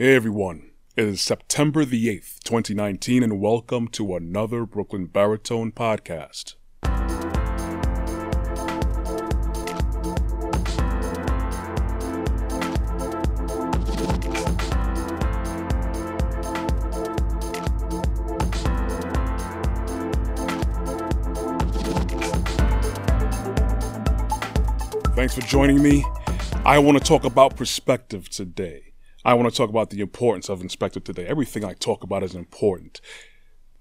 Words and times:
Hey 0.00 0.14
everyone, 0.14 0.70
it 0.94 1.08
is 1.08 1.20
September 1.20 1.84
the 1.84 2.06
8th, 2.06 2.44
2019, 2.44 3.24
and 3.24 3.40
welcome 3.40 3.88
to 3.88 4.14
another 4.14 4.64
Brooklyn 4.64 5.06
Baritone 5.06 5.72
podcast. 5.72 6.54
Thanks 25.16 25.34
for 25.34 25.40
joining 25.40 25.82
me. 25.82 26.04
I 26.64 26.78
want 26.78 26.96
to 26.98 27.02
talk 27.02 27.24
about 27.24 27.56
perspective 27.56 28.28
today. 28.28 28.87
I 29.24 29.34
want 29.34 29.50
to 29.50 29.56
talk 29.56 29.68
about 29.68 29.90
the 29.90 30.00
importance 30.00 30.48
of 30.48 30.60
perspective 30.60 31.02
today. 31.02 31.26
Everything 31.26 31.64
I 31.64 31.74
talk 31.74 32.04
about 32.04 32.22
is 32.22 32.34
important. 32.34 33.00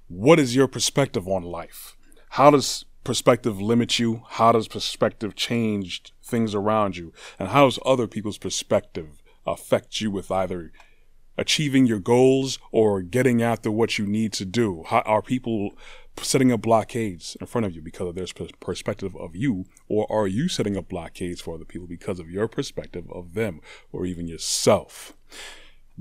What 0.08 0.40
is 0.40 0.56
your 0.56 0.68
perspective 0.68 1.28
on 1.28 1.44
life? 1.44 1.96
How 2.30 2.50
does 2.50 2.86
perspective 3.04 3.62
limit 3.62 4.00
you? 4.00 4.24
How 4.30 4.52
does 4.52 4.68
perspective 4.68 5.36
change 5.36 6.14
things 6.24 6.56
around 6.56 6.98
you? 6.98 7.14
And 7.38 7.50
how 7.50 7.66
does 7.66 7.80
other 7.86 8.08
people's 8.08 8.38
perspective 8.38 9.22
affect 9.46 10.02
you 10.02 10.10
with 10.10 10.32
either 10.32 10.72
achieving 11.38 11.86
your 11.86 12.00
goals 12.00 12.58
or 12.72 13.02
getting 13.04 13.44
after 13.44 13.70
what 13.72 14.00
you 14.00 14.08
need 14.08 14.34
to 14.34 14.46
do? 14.46 14.84
How 14.88 15.02
are 15.02 15.22
people 15.22 15.78
setting 16.18 16.52
up 16.52 16.62
blockades 16.62 17.38
in 17.40 17.46
front 17.46 17.66
of 17.66 17.76
you 17.76 17.82
because 17.82 18.08
of 18.08 18.16
their 18.16 18.26
perspective 18.60 19.16
of 19.16 19.36
you, 19.36 19.66
or 19.88 20.12
are 20.12 20.28
you 20.28 20.48
setting 20.48 20.76
up 20.76 20.90
blockades 20.90 21.42
for 21.42 21.56
other 21.56 21.66
people 21.66 21.88
because 21.88 22.20
of 22.20 22.30
your 22.30 22.48
perspective 22.48 23.06
of 23.12 23.36
them 23.36 23.62
or 23.92 24.06
even 24.06 24.28
yourself? 24.28 25.14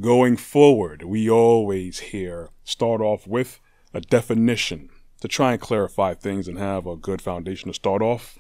Going 0.01 0.37
forward, 0.37 1.03
we 1.03 1.31
always 1.31 1.99
here 2.01 2.51
start 2.65 3.01
off 3.01 3.27
with 3.27 3.61
a 3.95 4.01
definition 4.01 4.91
to 5.21 5.29
try 5.29 5.53
and 5.53 5.61
clarify 5.61 6.15
things 6.15 6.49
and 6.49 6.59
have 6.59 6.87
a 6.87 6.97
good 6.97 7.23
foundation 7.23 7.69
to 7.69 7.75
start 7.75 8.03
off 8.03 8.39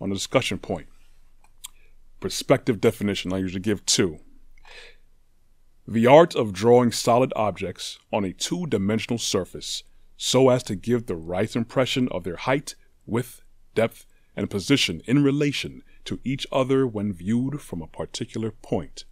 on 0.00 0.10
a 0.10 0.14
discussion 0.14 0.58
point. 0.58 0.86
Perspective 2.20 2.80
definition, 2.80 3.32
I 3.32 3.38
usually 3.38 3.60
give 3.60 3.84
two. 3.84 4.20
The 5.88 6.06
art 6.06 6.36
of 6.36 6.52
drawing 6.52 6.92
solid 6.92 7.32
objects 7.34 7.98
on 8.12 8.24
a 8.24 8.32
two 8.32 8.66
dimensional 8.66 9.18
surface 9.18 9.82
so 10.16 10.50
as 10.50 10.62
to 10.64 10.76
give 10.76 11.06
the 11.06 11.16
right 11.16 11.56
impression 11.56 12.08
of 12.10 12.22
their 12.22 12.36
height, 12.36 12.76
width, 13.06 13.42
depth, 13.74 14.06
and 14.36 14.48
position 14.48 15.02
in 15.06 15.24
relation 15.24 15.82
to 16.04 16.20
each 16.22 16.46
other 16.52 16.86
when 16.86 17.12
viewed 17.12 17.60
from 17.60 17.82
a 17.82 17.88
particular 17.88 18.52
point. 18.52 19.04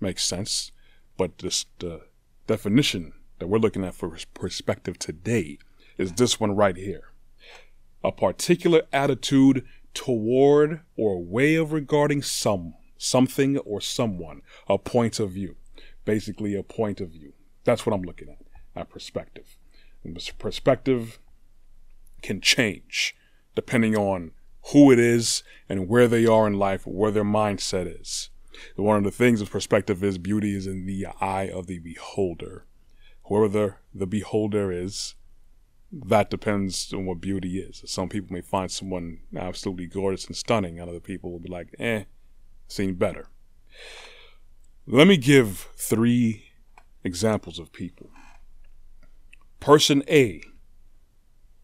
Makes 0.00 0.24
sense, 0.24 0.72
but 1.16 1.38
this, 1.38 1.66
the 1.78 2.02
definition 2.46 3.12
that 3.38 3.48
we're 3.48 3.58
looking 3.58 3.84
at 3.84 3.94
for 3.94 4.16
perspective 4.34 4.98
today 4.98 5.58
is 5.98 6.12
this 6.12 6.38
one 6.38 6.54
right 6.54 6.76
here. 6.76 7.12
A 8.04 8.12
particular 8.12 8.82
attitude 8.92 9.64
toward 9.94 10.80
or 10.96 11.22
way 11.22 11.54
of 11.54 11.72
regarding 11.72 12.22
some, 12.22 12.74
something 12.98 13.58
or 13.58 13.80
someone, 13.80 14.42
a 14.68 14.78
point 14.78 15.18
of 15.18 15.30
view. 15.30 15.56
Basically, 16.04 16.54
a 16.54 16.62
point 16.62 17.00
of 17.00 17.10
view. 17.10 17.32
That's 17.64 17.84
what 17.84 17.94
I'm 17.94 18.02
looking 18.02 18.28
at, 18.28 18.38
at 18.80 18.90
perspective 18.90 19.56
perspective 20.38 21.18
can 22.22 22.40
change 22.40 23.14
depending 23.54 23.96
on 23.96 24.32
who 24.72 24.90
it 24.90 24.98
is 24.98 25.42
and 25.68 25.88
where 25.88 26.08
they 26.08 26.26
are 26.26 26.46
in 26.46 26.58
life, 26.58 26.86
where 26.86 27.10
their 27.10 27.24
mindset 27.24 28.00
is. 28.00 28.30
One 28.76 28.98
of 28.98 29.04
the 29.04 29.10
things 29.10 29.40
of 29.40 29.50
perspective 29.50 30.02
is 30.02 30.18
beauty 30.18 30.56
is 30.56 30.66
in 30.66 30.86
the 30.86 31.06
eye 31.20 31.48
of 31.48 31.66
the 31.66 31.78
beholder. 31.78 32.66
Whoever 33.24 33.48
the, 33.48 33.74
the 33.94 34.06
beholder 34.06 34.70
is, 34.70 35.14
that 35.92 36.30
depends 36.30 36.92
on 36.92 37.06
what 37.06 37.20
beauty 37.20 37.58
is. 37.58 37.82
Some 37.86 38.08
people 38.08 38.32
may 38.32 38.40
find 38.40 38.70
someone 38.70 39.18
absolutely 39.36 39.86
gorgeous 39.86 40.26
and 40.26 40.36
stunning, 40.36 40.78
and 40.78 40.88
other 40.88 41.00
people 41.00 41.32
will 41.32 41.40
be 41.40 41.48
like, 41.48 41.74
eh, 41.78 42.04
seen 42.68 42.94
better. 42.94 43.28
Let 44.86 45.06
me 45.06 45.16
give 45.16 45.68
three 45.76 46.44
examples 47.02 47.58
of 47.58 47.72
people 47.72 48.10
Person 49.60 50.04
A 50.08 50.42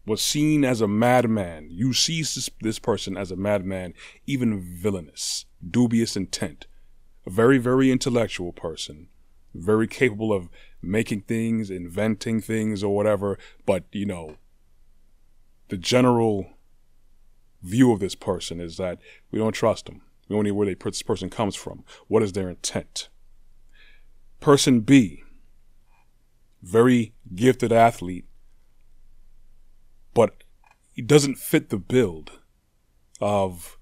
was 0.05 0.21
seen 0.21 0.65
as 0.65 0.81
a 0.81 0.87
madman. 0.87 1.69
You 1.71 1.93
see 1.93 2.21
this, 2.21 2.49
this 2.61 2.79
person 2.79 3.15
as 3.15 3.31
a 3.31 3.37
madman, 3.37 3.93
even 4.27 4.61
villainous, 4.61 5.45
dubious 5.65 6.17
intent. 6.17 6.67
A 7.25 7.29
very, 7.29 7.57
very 7.57 7.91
intellectual 7.91 8.51
person, 8.51 9.07
very 9.53 9.87
capable 9.87 10.33
of 10.33 10.49
making 10.81 11.21
things, 11.21 11.69
inventing 11.69 12.41
things, 12.41 12.83
or 12.83 12.95
whatever. 12.95 13.37
But, 13.65 13.85
you 13.91 14.05
know, 14.05 14.37
the 15.69 15.77
general 15.77 16.51
view 17.61 17.91
of 17.91 17.99
this 17.99 18.15
person 18.15 18.59
is 18.59 18.77
that 18.77 18.99
we 19.31 19.39
don't 19.39 19.53
trust 19.53 19.85
them. 19.85 20.01
We 20.27 20.35
don't 20.35 20.45
know 20.45 20.53
where 20.53 20.65
they, 20.65 20.75
this 20.75 21.01
person 21.01 21.29
comes 21.29 21.55
from. 21.55 21.83
What 22.07 22.23
is 22.23 22.33
their 22.33 22.49
intent? 22.49 23.09
Person 24.39 24.81
B 24.81 25.23
very 26.63 27.13
gifted 27.35 27.71
athlete, 27.71 28.25
but 30.13 30.43
he 30.93 31.01
doesn't 31.01 31.37
fit 31.37 31.69
the 31.69 31.77
build 31.77 32.39
of 33.19 33.77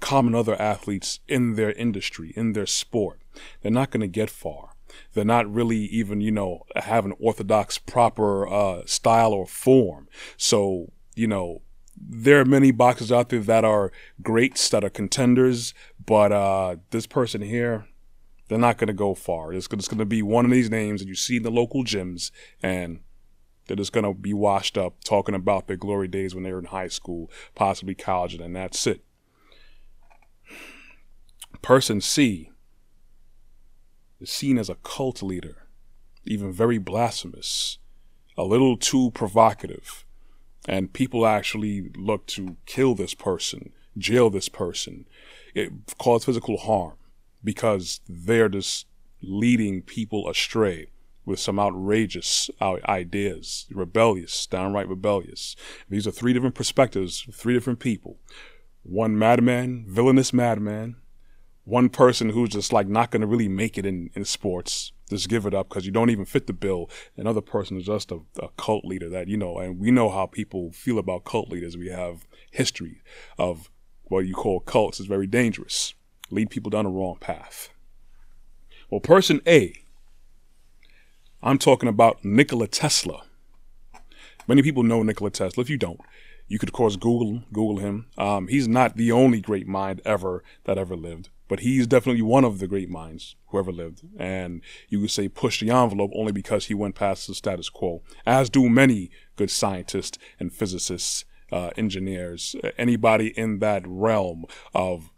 common 0.00 0.34
other 0.34 0.60
athletes 0.60 1.20
in 1.28 1.54
their 1.54 1.72
industry, 1.72 2.32
in 2.36 2.52
their 2.52 2.66
sport. 2.66 3.20
They're 3.60 3.70
not 3.70 3.90
going 3.90 4.00
to 4.00 4.08
get 4.08 4.30
far. 4.30 4.70
They're 5.12 5.24
not 5.24 5.52
really 5.52 5.84
even, 5.86 6.20
you 6.20 6.32
know, 6.32 6.64
have 6.74 7.04
an 7.04 7.14
orthodox, 7.20 7.78
proper 7.78 8.48
uh, 8.48 8.82
style 8.86 9.32
or 9.32 9.46
form. 9.46 10.08
So, 10.36 10.92
you 11.14 11.26
know, 11.26 11.62
there 11.96 12.40
are 12.40 12.44
many 12.44 12.70
boxers 12.70 13.12
out 13.12 13.28
there 13.28 13.40
that 13.40 13.64
are 13.64 13.92
greats, 14.22 14.68
that 14.70 14.84
are 14.84 14.90
contenders, 14.90 15.74
but 16.04 16.32
uh, 16.32 16.76
this 16.90 17.06
person 17.06 17.42
here, 17.42 17.86
they're 18.48 18.58
not 18.58 18.78
going 18.78 18.88
to 18.88 18.94
go 18.94 19.14
far. 19.14 19.52
It's, 19.52 19.68
it's 19.70 19.88
going 19.88 19.98
to 19.98 20.04
be 20.06 20.22
one 20.22 20.44
of 20.44 20.50
these 20.50 20.70
names 20.70 21.00
that 21.00 21.08
you 21.08 21.14
see 21.14 21.36
in 21.36 21.42
the 21.42 21.50
local 21.50 21.84
gyms, 21.84 22.30
and 22.62 23.00
they're 23.66 23.76
just 23.76 23.92
going 23.92 24.04
to 24.04 24.14
be 24.14 24.34
washed 24.34 24.76
up 24.76 25.04
talking 25.04 25.34
about 25.34 25.68
their 25.68 25.76
glory 25.76 26.08
days 26.08 26.34
when 26.34 26.42
they 26.42 26.52
were 26.52 26.58
in 26.58 26.64
high 26.66 26.88
school, 26.88 27.30
possibly 27.54 27.94
college, 27.94 28.34
and 28.34 28.56
that's 28.56 28.86
it. 28.86 29.04
Person 31.62 32.00
C 32.00 32.50
is 34.20 34.30
seen 34.30 34.58
as 34.58 34.68
a 34.68 34.76
cult 34.76 35.22
leader, 35.22 35.66
even 36.24 36.52
very 36.52 36.78
blasphemous, 36.78 37.78
a 38.36 38.44
little 38.44 38.76
too 38.76 39.10
provocative, 39.12 40.04
and 40.68 40.92
people 40.92 41.26
actually 41.26 41.90
look 41.96 42.26
to 42.26 42.56
kill 42.66 42.94
this 42.94 43.14
person, 43.14 43.72
jail 43.96 44.30
this 44.30 44.48
person, 44.48 45.06
it, 45.54 45.72
cause 45.98 46.24
physical 46.24 46.58
harm 46.58 46.94
because 47.42 48.00
they're 48.08 48.48
just 48.48 48.86
leading 49.22 49.82
people 49.82 50.28
astray 50.28 50.90
with 51.24 51.38
some 51.38 51.58
outrageous 51.58 52.50
ideas, 52.60 53.66
rebellious, 53.70 54.46
downright 54.46 54.88
rebellious. 54.88 55.54
These 55.88 56.06
are 56.06 56.10
three 56.10 56.32
different 56.32 56.54
perspectives, 56.54 57.26
three 57.32 57.54
different 57.54 57.78
people. 57.78 58.18
One 58.82 59.18
madman, 59.18 59.84
villainous 59.86 60.32
madman, 60.32 60.96
one 61.64 61.88
person 61.88 62.30
who's 62.30 62.50
just 62.50 62.72
like 62.72 62.88
not 62.88 63.10
going 63.10 63.20
to 63.20 63.26
really 63.26 63.48
make 63.48 63.78
it 63.78 63.86
in, 63.86 64.10
in 64.14 64.24
sports, 64.24 64.92
just 65.08 65.28
give 65.28 65.46
it 65.46 65.54
up 65.54 65.68
because 65.68 65.86
you 65.86 65.92
don't 65.92 66.10
even 66.10 66.24
fit 66.24 66.46
the 66.46 66.52
bill. 66.52 66.90
Another 67.16 67.40
person 67.40 67.76
is 67.76 67.84
just 67.84 68.10
a, 68.10 68.20
a 68.40 68.48
cult 68.56 68.84
leader 68.84 69.08
that, 69.08 69.28
you 69.28 69.36
know, 69.36 69.58
and 69.58 69.78
we 69.78 69.90
know 69.90 70.08
how 70.08 70.26
people 70.26 70.72
feel 70.72 70.98
about 70.98 71.24
cult 71.24 71.48
leaders. 71.50 71.76
We 71.76 71.88
have 71.88 72.26
history 72.50 73.02
of 73.38 73.70
what 74.04 74.26
you 74.26 74.34
call 74.34 74.60
cults 74.60 74.98
is 75.00 75.06
very 75.06 75.26
dangerous 75.26 75.94
lead 76.30 76.50
people 76.50 76.70
down 76.70 76.84
the 76.84 76.90
wrong 76.90 77.16
path. 77.20 77.70
Well, 78.88 79.00
person 79.00 79.40
A, 79.46 79.74
I'm 81.42 81.58
talking 81.58 81.88
about 81.88 82.24
Nikola 82.24 82.68
Tesla. 82.68 83.22
Many 84.46 84.62
people 84.62 84.82
know 84.82 85.02
Nikola 85.02 85.30
Tesla. 85.30 85.62
If 85.62 85.70
you 85.70 85.78
don't, 85.78 86.00
you 86.48 86.58
could 86.58 86.68
of 86.68 86.72
course 86.72 86.96
Google 86.96 87.42
Google 87.52 87.78
him. 87.78 88.06
Um, 88.18 88.48
he's 88.48 88.68
not 88.68 88.96
the 88.96 89.12
only 89.12 89.40
great 89.40 89.66
mind 89.66 90.00
ever 90.04 90.42
that 90.64 90.78
ever 90.78 90.96
lived, 90.96 91.28
but 91.50 91.60
he's 91.60 91.88
definitely 91.88 92.22
one 92.22 92.44
of 92.44 92.60
the 92.60 92.68
great 92.68 92.88
minds 92.88 93.34
who 93.48 93.58
ever 93.58 93.72
lived. 93.72 94.02
And 94.16 94.62
you 94.88 95.00
could 95.00 95.10
say 95.10 95.28
push 95.28 95.58
the 95.58 95.72
envelope 95.72 96.12
only 96.14 96.30
because 96.30 96.66
he 96.66 96.74
went 96.74 96.94
past 96.94 97.26
the 97.26 97.34
status 97.34 97.68
quo, 97.68 98.02
as 98.24 98.48
do 98.48 98.68
many 98.68 99.10
good 99.34 99.50
scientists 99.50 100.16
and 100.38 100.52
physicists, 100.52 101.24
uh, 101.50 101.70
engineers, 101.76 102.54
anybody 102.78 103.36
in 103.36 103.58
that 103.58 103.82
realm 103.84 104.44
of 104.74 105.10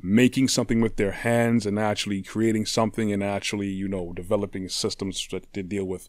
making 0.00 0.46
something 0.46 0.80
with 0.80 0.94
their 0.94 1.10
hands 1.10 1.66
and 1.66 1.76
actually 1.76 2.22
creating 2.22 2.66
something 2.66 3.10
and 3.10 3.24
actually, 3.24 3.66
you 3.66 3.88
know, 3.88 4.12
developing 4.12 4.68
systems 4.68 5.26
that 5.32 5.68
deal 5.68 5.84
with 5.84 6.08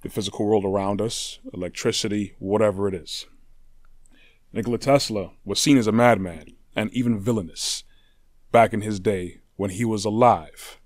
the 0.00 0.08
physical 0.08 0.46
world 0.46 0.64
around 0.64 1.02
us, 1.02 1.38
electricity, 1.52 2.34
whatever 2.38 2.88
it 2.88 2.94
is. 2.94 3.26
Nikola 4.54 4.78
Tesla 4.78 5.32
was 5.44 5.60
seen 5.60 5.76
as 5.76 5.86
a 5.86 5.92
madman 5.92 6.46
and 6.74 6.90
even 6.94 7.20
villainous 7.20 7.84
back 8.52 8.72
in 8.72 8.80
his 8.80 9.00
day 9.00 9.40
when 9.56 9.70
he 9.70 9.84
was 9.84 10.04
alive. 10.04 10.78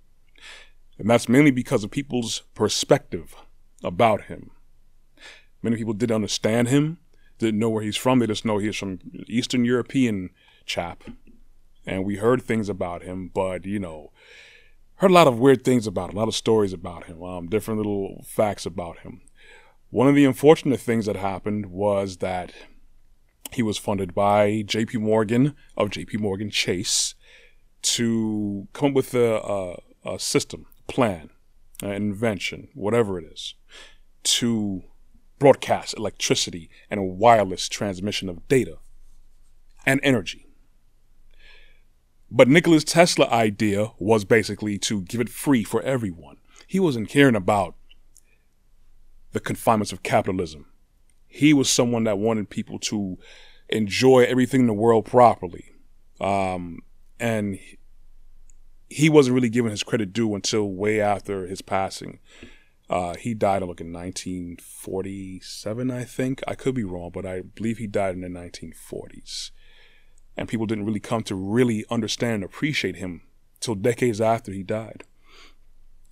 And 0.98 1.10
that's 1.10 1.28
mainly 1.28 1.50
because 1.50 1.84
of 1.84 1.90
people's 1.90 2.42
perspective 2.54 3.34
about 3.82 4.24
him. 4.24 4.50
Many 5.62 5.76
people 5.76 5.94
didn't 5.94 6.14
understand 6.14 6.68
him, 6.68 6.98
didn't 7.38 7.58
know 7.58 7.70
where 7.70 7.82
he's 7.82 7.96
from. 7.96 8.18
They 8.18 8.26
just 8.26 8.44
know 8.44 8.58
he's 8.58 8.76
from 8.76 8.98
Eastern 9.26 9.64
European 9.64 10.30
chap. 10.66 11.04
And 11.86 12.04
we 12.04 12.16
heard 12.16 12.42
things 12.42 12.68
about 12.68 13.02
him, 13.02 13.30
but, 13.32 13.64
you 13.64 13.78
know, 13.78 14.12
heard 14.96 15.10
a 15.10 15.14
lot 15.14 15.26
of 15.26 15.38
weird 15.38 15.64
things 15.64 15.86
about 15.86 16.10
him, 16.10 16.16
a 16.16 16.20
lot 16.20 16.28
of 16.28 16.34
stories 16.34 16.72
about 16.72 17.04
him, 17.04 17.22
um, 17.22 17.48
different 17.48 17.78
little 17.78 18.24
facts 18.26 18.64
about 18.64 19.00
him. 19.00 19.22
One 19.90 20.08
of 20.08 20.14
the 20.14 20.24
unfortunate 20.24 20.80
things 20.80 21.06
that 21.06 21.16
happened 21.16 21.66
was 21.66 22.18
that 22.18 22.52
he 23.52 23.62
was 23.62 23.78
funded 23.78 24.14
by 24.14 24.62
J.P. 24.62 24.98
Morgan 24.98 25.54
of 25.76 25.90
J.P. 25.90 26.18
Morgan 26.18 26.50
Chase 26.50 27.14
to 27.84 28.66
come 28.72 28.88
up 28.88 28.94
with 28.94 29.14
a, 29.14 29.36
a, 29.36 30.14
a 30.14 30.18
system, 30.18 30.66
plan, 30.88 31.30
an 31.82 31.92
invention, 31.92 32.68
whatever 32.74 33.18
it 33.18 33.24
is, 33.24 33.54
to 34.24 34.82
broadcast 35.38 35.94
electricity 35.96 36.70
and 36.90 37.18
wireless 37.18 37.68
transmission 37.68 38.28
of 38.28 38.48
data 38.48 38.78
and 39.84 40.00
energy. 40.02 40.46
But 42.30 42.48
Nikola 42.48 42.80
Tesla's 42.80 43.28
idea 43.28 43.92
was 43.98 44.24
basically 44.24 44.78
to 44.78 45.02
give 45.02 45.20
it 45.20 45.28
free 45.28 45.62
for 45.62 45.82
everyone. 45.82 46.38
He 46.66 46.80
wasn't 46.80 47.08
caring 47.08 47.36
about 47.36 47.74
the 49.32 49.40
confinements 49.40 49.92
of 49.92 50.02
capitalism. 50.02 50.66
He 51.26 51.52
was 51.52 51.68
someone 51.68 52.04
that 52.04 52.18
wanted 52.18 52.48
people 52.48 52.78
to 52.80 53.18
enjoy 53.68 54.20
everything 54.20 54.62
in 54.62 54.66
the 54.66 54.72
world 54.72 55.04
properly. 55.04 55.72
Um, 56.20 56.80
and 57.18 57.58
he 58.88 59.08
wasn't 59.08 59.34
really 59.34 59.48
given 59.48 59.70
his 59.70 59.82
credit 59.82 60.12
due 60.12 60.34
until 60.34 60.70
way 60.70 61.00
after 61.00 61.46
his 61.46 61.62
passing. 61.62 62.20
Uh, 62.88 63.14
he 63.14 63.34
died 63.34 63.62
in 63.62 63.68
like 63.68 63.80
in 63.80 63.92
1947, 63.92 65.90
I 65.90 66.04
think. 66.04 66.42
I 66.46 66.54
could 66.54 66.74
be 66.74 66.84
wrong, 66.84 67.10
but 67.12 67.24
I 67.26 67.40
believe 67.40 67.78
he 67.78 67.86
died 67.86 68.14
in 68.14 68.20
the 68.20 68.28
1940s. 68.28 69.50
And 70.36 70.48
people 70.48 70.66
didn't 70.66 70.84
really 70.84 71.00
come 71.00 71.22
to 71.24 71.34
really 71.34 71.84
understand 71.90 72.34
and 72.34 72.44
appreciate 72.44 72.96
him 72.96 73.22
till 73.60 73.74
decades 73.74 74.20
after 74.20 74.52
he 74.52 74.62
died. 74.62 75.04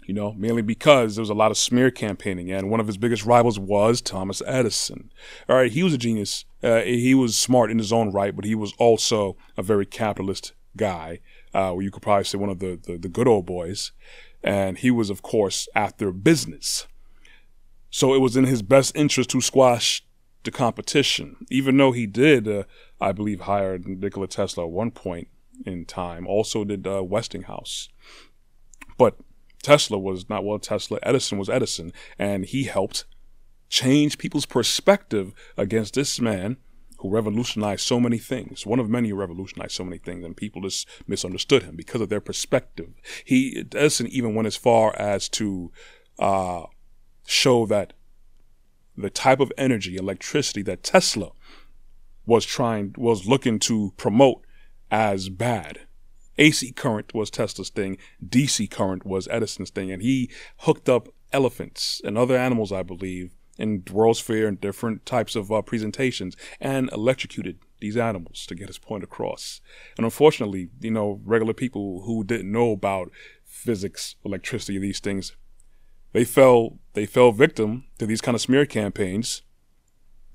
You 0.06 0.14
know, 0.14 0.32
mainly 0.32 0.62
because 0.62 1.14
there 1.14 1.22
was 1.22 1.30
a 1.30 1.34
lot 1.34 1.52
of 1.52 1.58
smear 1.58 1.92
campaigning, 1.92 2.50
and 2.50 2.68
one 2.68 2.80
of 2.80 2.88
his 2.88 2.96
biggest 2.96 3.24
rivals 3.24 3.58
was 3.58 4.00
Thomas 4.00 4.42
Edison. 4.44 5.12
All 5.48 5.54
right, 5.56 5.70
he 5.70 5.84
was 5.84 5.94
a 5.94 5.98
genius. 5.98 6.44
Uh, 6.60 6.80
he 6.80 7.14
was 7.14 7.38
smart 7.38 7.70
in 7.70 7.78
his 7.78 7.92
own 7.92 8.10
right, 8.10 8.34
but 8.34 8.44
he 8.44 8.56
was 8.56 8.72
also 8.78 9.36
a 9.56 9.62
very 9.62 9.86
capitalist 9.86 10.54
guy. 10.76 11.20
Uh, 11.54 11.76
you 11.78 11.90
could 11.90 12.02
probably 12.02 12.24
say 12.24 12.38
one 12.38 12.50
of 12.50 12.58
the, 12.58 12.78
the, 12.82 12.98
the 12.98 13.08
good 13.08 13.28
old 13.28 13.46
boys 13.46 13.92
and 14.42 14.78
he 14.78 14.90
was, 14.90 15.10
of 15.10 15.22
course, 15.22 15.68
after 15.74 16.10
business. 16.10 16.86
So 17.90 18.14
it 18.14 18.18
was 18.18 18.36
in 18.36 18.44
his 18.44 18.62
best 18.62 18.96
interest 18.96 19.30
to 19.30 19.40
squash 19.40 20.04
the 20.44 20.50
competition, 20.50 21.36
even 21.50 21.76
though 21.76 21.92
he 21.92 22.06
did, 22.06 22.48
uh, 22.48 22.64
I 23.00 23.12
believe, 23.12 23.42
hire 23.42 23.78
Nikola 23.78 24.26
Tesla 24.26 24.64
at 24.64 24.70
one 24.70 24.90
point 24.90 25.28
in 25.64 25.84
time. 25.84 26.26
Also 26.26 26.64
did 26.64 26.86
uh, 26.86 27.04
Westinghouse, 27.04 27.88
but 28.98 29.16
Tesla 29.62 29.98
was 29.98 30.28
not 30.28 30.44
well. 30.44 30.58
Tesla 30.58 30.98
Edison 31.02 31.38
was 31.38 31.48
Edison, 31.48 31.92
and 32.18 32.44
he 32.44 32.64
helped 32.64 33.04
change 33.68 34.18
people's 34.18 34.46
perspective 34.46 35.32
against 35.56 35.94
this 35.94 36.20
man 36.20 36.56
who 37.02 37.10
revolutionized 37.10 37.84
so 37.84 37.98
many 37.98 38.16
things. 38.16 38.64
One 38.64 38.78
of 38.78 38.88
many 38.88 39.08
who 39.08 39.16
revolutionized 39.16 39.72
so 39.72 39.82
many 39.82 39.98
things, 39.98 40.24
and 40.24 40.36
people 40.36 40.62
just 40.62 40.88
misunderstood 41.08 41.64
him 41.64 41.74
because 41.74 42.00
of 42.00 42.08
their 42.08 42.20
perspective. 42.20 42.94
He 43.24 43.64
doesn't 43.64 44.06
even 44.06 44.36
went 44.36 44.46
as 44.46 44.54
far 44.54 44.94
as 44.96 45.28
to 45.30 45.72
uh, 46.20 46.62
show 47.26 47.66
that 47.66 47.92
the 48.96 49.10
type 49.10 49.40
of 49.40 49.52
energy, 49.58 49.96
electricity 49.96 50.62
that 50.62 50.84
Tesla 50.84 51.32
was 52.24 52.46
trying, 52.46 52.94
was 52.96 53.26
looking 53.26 53.58
to 53.60 53.92
promote 53.96 54.46
as 54.88 55.28
bad. 55.28 55.80
AC 56.38 56.70
current 56.70 57.12
was 57.12 57.30
Tesla's 57.30 57.70
thing, 57.70 57.98
DC 58.24 58.70
current 58.70 59.04
was 59.04 59.26
Edison's 59.28 59.70
thing, 59.70 59.90
and 59.90 60.02
he 60.02 60.30
hooked 60.58 60.88
up 60.88 61.08
elephants 61.32 62.00
and 62.04 62.16
other 62.16 62.36
animals, 62.36 62.70
I 62.70 62.84
believe, 62.84 63.34
in 63.58 63.84
World's 63.90 64.20
Fair 64.20 64.46
and 64.46 64.60
different 64.60 65.04
types 65.06 65.36
of 65.36 65.52
uh, 65.52 65.62
presentations 65.62 66.36
and 66.60 66.90
electrocuted 66.92 67.58
these 67.80 67.96
animals 67.96 68.46
to 68.46 68.54
get 68.54 68.68
his 68.68 68.78
point 68.78 69.04
across. 69.04 69.60
And 69.96 70.04
unfortunately, 70.04 70.70
you 70.80 70.90
know, 70.90 71.20
regular 71.24 71.52
people 71.52 72.02
who 72.02 72.24
didn't 72.24 72.50
know 72.50 72.72
about 72.72 73.10
physics, 73.44 74.16
electricity, 74.24 74.78
these 74.78 75.00
things, 75.00 75.36
they 76.12 76.24
fell 76.24 76.78
they 76.94 77.06
fell 77.06 77.32
victim 77.32 77.84
to 77.98 78.06
these 78.06 78.20
kind 78.20 78.34
of 78.34 78.40
smear 78.40 78.66
campaigns 78.66 79.42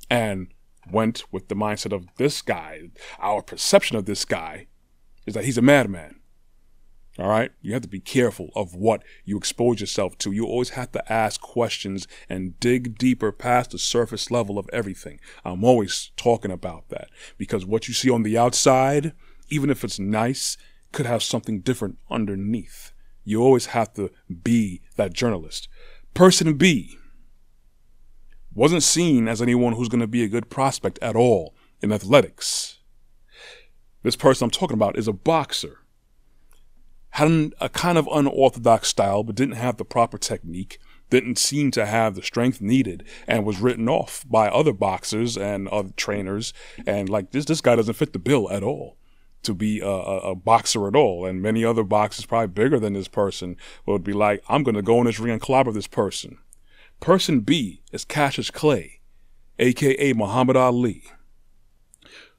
and 0.09 0.47
went 0.91 1.23
with 1.31 1.47
the 1.47 1.55
mindset 1.55 1.93
of 1.93 2.07
this 2.17 2.41
guy. 2.41 2.89
Our 3.19 3.41
perception 3.41 3.97
of 3.97 4.05
this 4.05 4.25
guy 4.25 4.67
is 5.25 5.33
that 5.33 5.45
he's 5.45 5.57
a 5.57 5.61
madman. 5.61 6.16
All 7.19 7.27
right. 7.27 7.51
You 7.61 7.73
have 7.73 7.81
to 7.81 7.87
be 7.87 7.99
careful 7.99 8.49
of 8.55 8.75
what 8.75 9.03
you 9.25 9.37
expose 9.37 9.79
yourself 9.79 10.17
to. 10.19 10.31
You 10.31 10.45
always 10.45 10.71
have 10.71 10.91
to 10.91 11.11
ask 11.11 11.41
questions 11.41 12.07
and 12.29 12.59
dig 12.59 12.97
deeper 12.97 13.31
past 13.31 13.71
the 13.71 13.79
surface 13.79 14.29
level 14.29 14.59
of 14.59 14.69
everything. 14.71 15.19
I'm 15.43 15.63
always 15.63 16.11
talking 16.15 16.51
about 16.51 16.89
that 16.89 17.09
because 17.37 17.65
what 17.65 17.87
you 17.87 17.93
see 17.93 18.11
on 18.11 18.21
the 18.21 18.37
outside, 18.37 19.13
even 19.49 19.71
if 19.71 19.83
it's 19.83 19.97
nice, 19.97 20.57
could 20.91 21.07
have 21.07 21.23
something 21.23 21.61
different 21.61 21.97
underneath. 22.09 22.91
You 23.23 23.41
always 23.41 23.67
have 23.67 23.93
to 23.95 24.11
be 24.43 24.81
that 24.95 25.13
journalist. 25.13 25.67
Person 26.13 26.55
B 26.55 26.97
wasn't 28.53 28.83
seen 28.83 29.27
as 29.27 29.41
anyone 29.41 29.73
who's 29.73 29.89
going 29.89 30.01
to 30.01 30.07
be 30.07 30.23
a 30.23 30.29
good 30.29 30.49
prospect 30.49 30.99
at 31.01 31.15
all 31.15 31.55
in 31.81 31.91
athletics. 31.91 32.77
This 34.03 34.15
person 34.15 34.45
I'm 34.45 34.51
talking 34.51 34.75
about 34.75 34.97
is 34.97 35.07
a 35.07 35.13
boxer 35.13 35.79
had 37.17 37.51
a 37.59 37.67
kind 37.67 37.97
of 37.97 38.07
unorthodox 38.11 38.89
style, 38.89 39.23
but 39.23 39.33
didn't 39.33 39.55
have 39.55 39.77
the 39.77 39.83
proper 39.83 40.19
technique, 40.19 40.79
didn't 41.09 41.39
seem 41.39 41.71
to 41.71 41.87
have 41.87 42.13
the 42.13 42.21
strength 42.21 42.61
needed, 42.61 43.03
and 43.27 43.43
was 43.43 43.59
written 43.59 43.89
off 43.89 44.23
by 44.29 44.47
other 44.47 44.71
boxers 44.71 45.35
and 45.35 45.67
other 45.69 45.89
trainers. 45.97 46.53
And 46.85 47.09
like 47.09 47.31
this, 47.31 47.45
this 47.45 47.59
guy 47.59 47.75
doesn't 47.75 47.95
fit 47.95 48.13
the 48.13 48.19
bill 48.19 48.51
at 48.51 48.61
all 48.61 48.97
to 49.41 49.55
be 49.55 49.79
a, 49.79 49.87
a, 49.87 50.17
a 50.31 50.35
boxer 50.35 50.87
at 50.87 50.95
all. 50.95 51.25
And 51.25 51.41
many 51.41 51.65
other 51.65 51.83
boxers, 51.83 52.27
probably 52.27 52.49
bigger 52.49 52.79
than 52.79 52.93
this 52.93 53.07
person, 53.07 53.57
would 53.87 54.03
be 54.03 54.13
like, 54.13 54.43
I'm 54.47 54.61
going 54.61 54.75
to 54.75 54.83
go 54.83 54.99
in 54.99 55.05
this 55.05 55.19
ring 55.19 55.33
and 55.33 55.41
clobber 55.41 55.71
this 55.71 55.87
person. 55.87 56.37
Person 56.99 57.39
B 57.39 57.81
is 57.91 58.05
Cassius 58.05 58.51
Clay, 58.51 58.99
aka 59.57 60.13
Muhammad 60.13 60.55
Ali. 60.55 61.03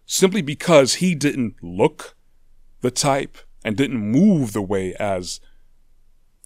Simply 0.06 0.40
because 0.40 0.94
he 0.94 1.16
didn't 1.16 1.56
look 1.64 2.16
the 2.80 2.92
type 2.92 3.38
and 3.68 3.76
didn't 3.76 4.00
move 4.00 4.54
the 4.54 4.62
way 4.62 4.94
as 4.94 5.40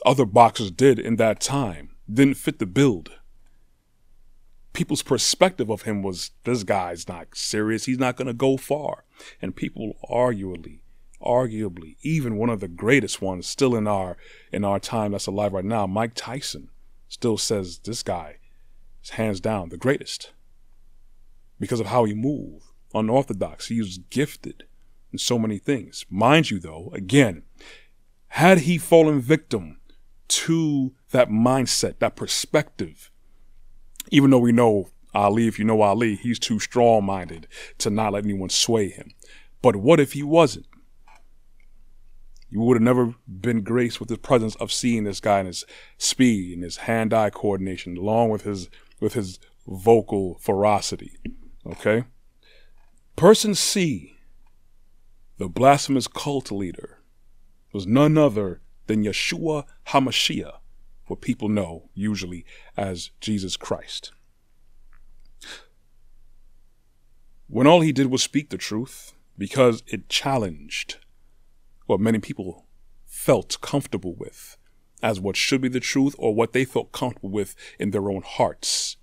other 0.05 0.27
boxers 0.27 0.73
did 0.73 0.99
in 0.99 1.15
that 1.15 1.41
time, 1.41 1.91
didn't 2.13 2.35
fit 2.35 2.59
the 2.59 2.67
build. 2.67 3.13
People's 4.73 5.05
perspective 5.05 5.71
of 5.71 5.83
him 5.83 6.03
was 6.03 6.33
this 6.43 6.65
guy's 6.65 7.07
not 7.07 7.29
serious, 7.33 7.85
he's 7.85 8.01
not 8.01 8.17
going 8.17 8.27
to 8.27 8.33
go 8.33 8.57
far. 8.57 9.05
And 9.41 9.55
people 9.55 9.95
arguably, 10.11 10.81
arguably, 11.25 11.95
even 12.03 12.39
one 12.39 12.51
of 12.51 12.59
the 12.59 12.67
greatest 12.67 13.23
ones 13.23 13.47
still 13.47 13.77
in 13.77 13.87
our 13.87 14.17
in 14.51 14.65
our 14.65 14.81
time 14.81 15.13
that's 15.13 15.29
alive 15.29 15.53
right 15.53 15.65
now, 15.65 15.87
Mike 15.87 16.15
Tyson, 16.17 16.71
still 17.09 17.39
says 17.39 17.79
this 17.79 18.03
guy 18.03 18.39
is 19.05 19.11
hands 19.11 19.39
down 19.39 19.69
the 19.69 19.77
greatest 19.77 20.33
because 21.61 21.79
of 21.79 21.87
how 21.87 22.03
he 22.03 22.15
moved, 22.15 22.65
unorthodox. 22.93 23.69
He 23.69 23.79
was 23.79 23.99
gifted 24.11 24.65
and 25.13 25.21
so 25.21 25.39
many 25.39 25.59
things. 25.59 26.05
Mind 26.11 26.51
you, 26.51 26.59
though, 26.59 26.91
again, 26.93 27.45
had 28.29 28.61
he 28.61 28.79
fallen 28.79 29.21
victim 29.21 29.79
to 30.29 30.95
that 31.11 31.29
mindset, 31.29 31.99
that 31.99 32.17
perspective, 32.17 33.11
even 34.11 34.31
though 34.31 34.39
we 34.39 34.53
know 34.53 34.89
Ali, 35.15 35.47
if 35.47 35.59
you 35.59 35.65
know 35.65 35.83
Ali, 35.83 36.17
he's 36.17 36.39
too 36.39 36.59
strong 36.59 37.05
minded 37.05 37.47
to 37.79 37.91
not 37.91 38.15
let 38.15 38.25
anyone 38.25 38.49
sway 38.49 38.89
him. 38.89 39.13
But 39.61 39.77
what 39.77 40.01
if 40.01 40.13
he 40.13 40.23
wasn't? 40.23 40.67
You 42.49 42.61
would 42.61 42.77
have 42.77 42.83
never 42.83 43.15
been 43.27 43.63
graced 43.63 44.01
with 44.01 44.09
the 44.09 44.19
presence 44.19 44.57
of 44.57 44.73
seeing 44.73 45.05
this 45.05 45.21
guy 45.21 45.39
and 45.39 45.47
his 45.47 45.65
speed 45.99 46.55
and 46.55 46.65
his 46.65 46.79
hand-eye 46.79 47.31
coordination, 47.31 47.97
along 47.97 48.31
with 48.31 48.43
his 48.43 48.69
with 49.01 49.15
his 49.15 49.39
vocal 49.67 50.39
ferocity. 50.41 51.19
Okay? 51.67 52.05
Person 53.17 53.55
C 53.55 54.12
the 55.43 55.49
blasphemous 55.49 56.07
cult 56.07 56.53
leader 56.53 57.01
was 57.73 57.85
none 57.85 58.17
other 58.17 58.61
than 58.87 59.03
Yeshua 59.03 59.65
HaMashiach, 59.89 60.59
what 61.09 61.21
people 61.21 61.49
know 61.49 61.91
usually 61.95 62.45
as 62.77 63.11
Jesus 63.21 63.57
Christ. 63.57 64.13
When 67.49 67.67
all 67.67 67.81
he 67.81 67.91
did 67.91 68.09
was 68.09 68.23
speak 68.23 68.51
the 68.51 68.57
truth, 68.57 69.15
because 69.37 69.83
it 69.89 70.09
challenged 70.09 70.99
what 71.87 71.99
many 71.99 72.21
people 72.21 72.67
felt 73.05 73.61
comfortable 73.61 74.15
with 74.15 74.57
as 75.03 75.19
what 75.19 75.37
should 75.37 75.61
be 75.61 75.69
the 75.69 75.81
truth 75.81 76.15
or 76.19 76.37
what 76.37 76.53
they 76.53 76.65
felt 76.65 76.93
comfortable 76.93 77.31
with 77.31 77.57
in 77.81 77.91
their 77.91 78.09
own 78.09 78.23
hearts. 78.25 78.97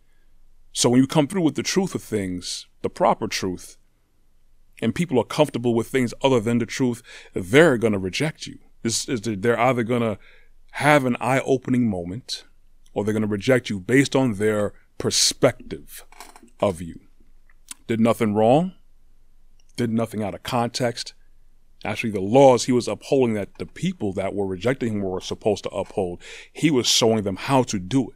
So 0.71 0.89
when 0.89 1.01
you 1.01 1.07
come 1.07 1.27
through 1.27 1.41
with 1.41 1.55
the 1.55 1.63
truth 1.63 1.93
of 1.95 2.01
things, 2.01 2.65
the 2.81 2.89
proper 2.89 3.27
truth, 3.27 3.75
and 4.81 4.95
people 4.95 5.19
are 5.19 5.25
comfortable 5.25 5.73
with 5.73 5.87
things 5.87 6.13
other 6.21 6.39
than 6.39 6.59
the 6.59 6.65
truth, 6.65 7.01
they're 7.33 7.77
going 7.77 7.93
to 7.93 7.99
reject 7.99 8.47
you. 8.47 8.59
Is, 8.83 9.09
is 9.09 9.21
they're 9.21 9.59
either 9.59 9.83
going 9.83 10.01
to 10.01 10.17
have 10.71 11.05
an 11.05 11.17
eye 11.19 11.41
opening 11.41 11.89
moment 11.89 12.45
or 12.93 13.03
they're 13.03 13.13
going 13.13 13.21
to 13.21 13.27
reject 13.27 13.69
you 13.69 13.79
based 13.79 14.15
on 14.15 14.35
their 14.35 14.73
perspective 14.97 16.05
of 16.59 16.81
you. 16.81 16.99
Did 17.87 17.99
nothing 17.99 18.33
wrong, 18.33 18.73
did 19.75 19.91
nothing 19.91 20.23
out 20.23 20.35
of 20.35 20.43
context. 20.43 21.13
Actually, 21.85 22.11
the 22.11 22.19
laws 22.19 22.65
he 22.65 22.71
was 22.73 22.87
upholding 22.87 23.35
that 23.35 23.57
the 23.57 23.65
people 23.65 24.11
that 24.13 24.35
were 24.35 24.45
rejecting 24.45 24.93
him 24.93 25.01
were 25.01 25.21
supposed 25.21 25.63
to 25.63 25.69
uphold, 25.69 26.21
he 26.51 26.69
was 26.69 26.85
showing 26.87 27.23
them 27.23 27.37
how 27.37 27.63
to 27.63 27.79
do 27.79 28.09
it. 28.09 28.15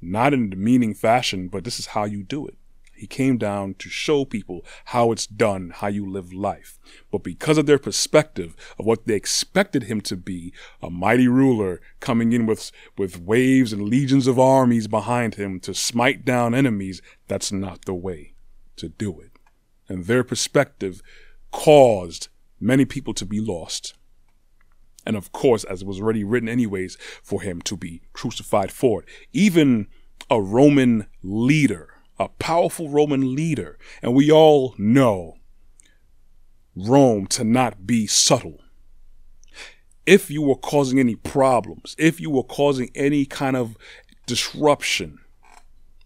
Not 0.00 0.32
in 0.32 0.44
a 0.44 0.48
demeaning 0.48 0.94
fashion, 0.94 1.48
but 1.48 1.64
this 1.64 1.80
is 1.80 1.86
how 1.86 2.04
you 2.04 2.22
do 2.22 2.46
it. 2.46 2.56
He 2.96 3.06
came 3.06 3.36
down 3.36 3.74
to 3.74 3.88
show 3.88 4.24
people 4.24 4.64
how 4.86 5.12
it's 5.12 5.26
done, 5.26 5.70
how 5.74 5.88
you 5.88 6.08
live 6.08 6.32
life. 6.32 6.78
But 7.12 7.22
because 7.22 7.58
of 7.58 7.66
their 7.66 7.78
perspective 7.78 8.56
of 8.78 8.86
what 8.86 9.06
they 9.06 9.14
expected 9.14 9.84
him 9.84 10.00
to 10.02 10.16
be, 10.16 10.52
a 10.82 10.90
mighty 10.90 11.28
ruler 11.28 11.80
coming 12.00 12.32
in 12.32 12.46
with, 12.46 12.72
with 12.96 13.20
waves 13.20 13.72
and 13.72 13.88
legions 13.88 14.26
of 14.26 14.38
armies 14.38 14.88
behind 14.88 15.34
him 15.34 15.60
to 15.60 15.74
smite 15.74 16.24
down 16.24 16.54
enemies, 16.54 17.02
that's 17.28 17.52
not 17.52 17.84
the 17.84 17.94
way 17.94 18.34
to 18.76 18.88
do 18.88 19.20
it. 19.20 19.32
And 19.88 20.04
their 20.04 20.24
perspective 20.24 21.02
caused 21.50 22.28
many 22.58 22.84
people 22.84 23.14
to 23.14 23.26
be 23.26 23.40
lost. 23.40 23.94
And 25.04 25.16
of 25.16 25.30
course, 25.32 25.62
as 25.64 25.82
it 25.82 25.88
was 25.88 26.00
already 26.00 26.24
written 26.24 26.48
anyways, 26.48 26.96
for 27.22 27.42
him 27.42 27.60
to 27.62 27.76
be 27.76 28.02
crucified 28.12 28.72
for 28.72 29.02
it. 29.02 29.08
Even 29.32 29.86
a 30.28 30.40
Roman 30.40 31.06
leader 31.22 31.95
a 32.18 32.28
powerful 32.28 32.88
Roman 32.88 33.34
leader. 33.34 33.78
And 34.02 34.14
we 34.14 34.30
all 34.30 34.74
know 34.78 35.36
Rome 36.74 37.26
to 37.28 37.44
not 37.44 37.86
be 37.86 38.06
subtle. 38.06 38.60
If 40.04 40.30
you 40.30 40.42
were 40.42 40.56
causing 40.56 40.98
any 40.98 41.16
problems, 41.16 41.96
if 41.98 42.20
you 42.20 42.30
were 42.30 42.44
causing 42.44 42.90
any 42.94 43.24
kind 43.24 43.56
of 43.56 43.76
disruption 44.26 45.18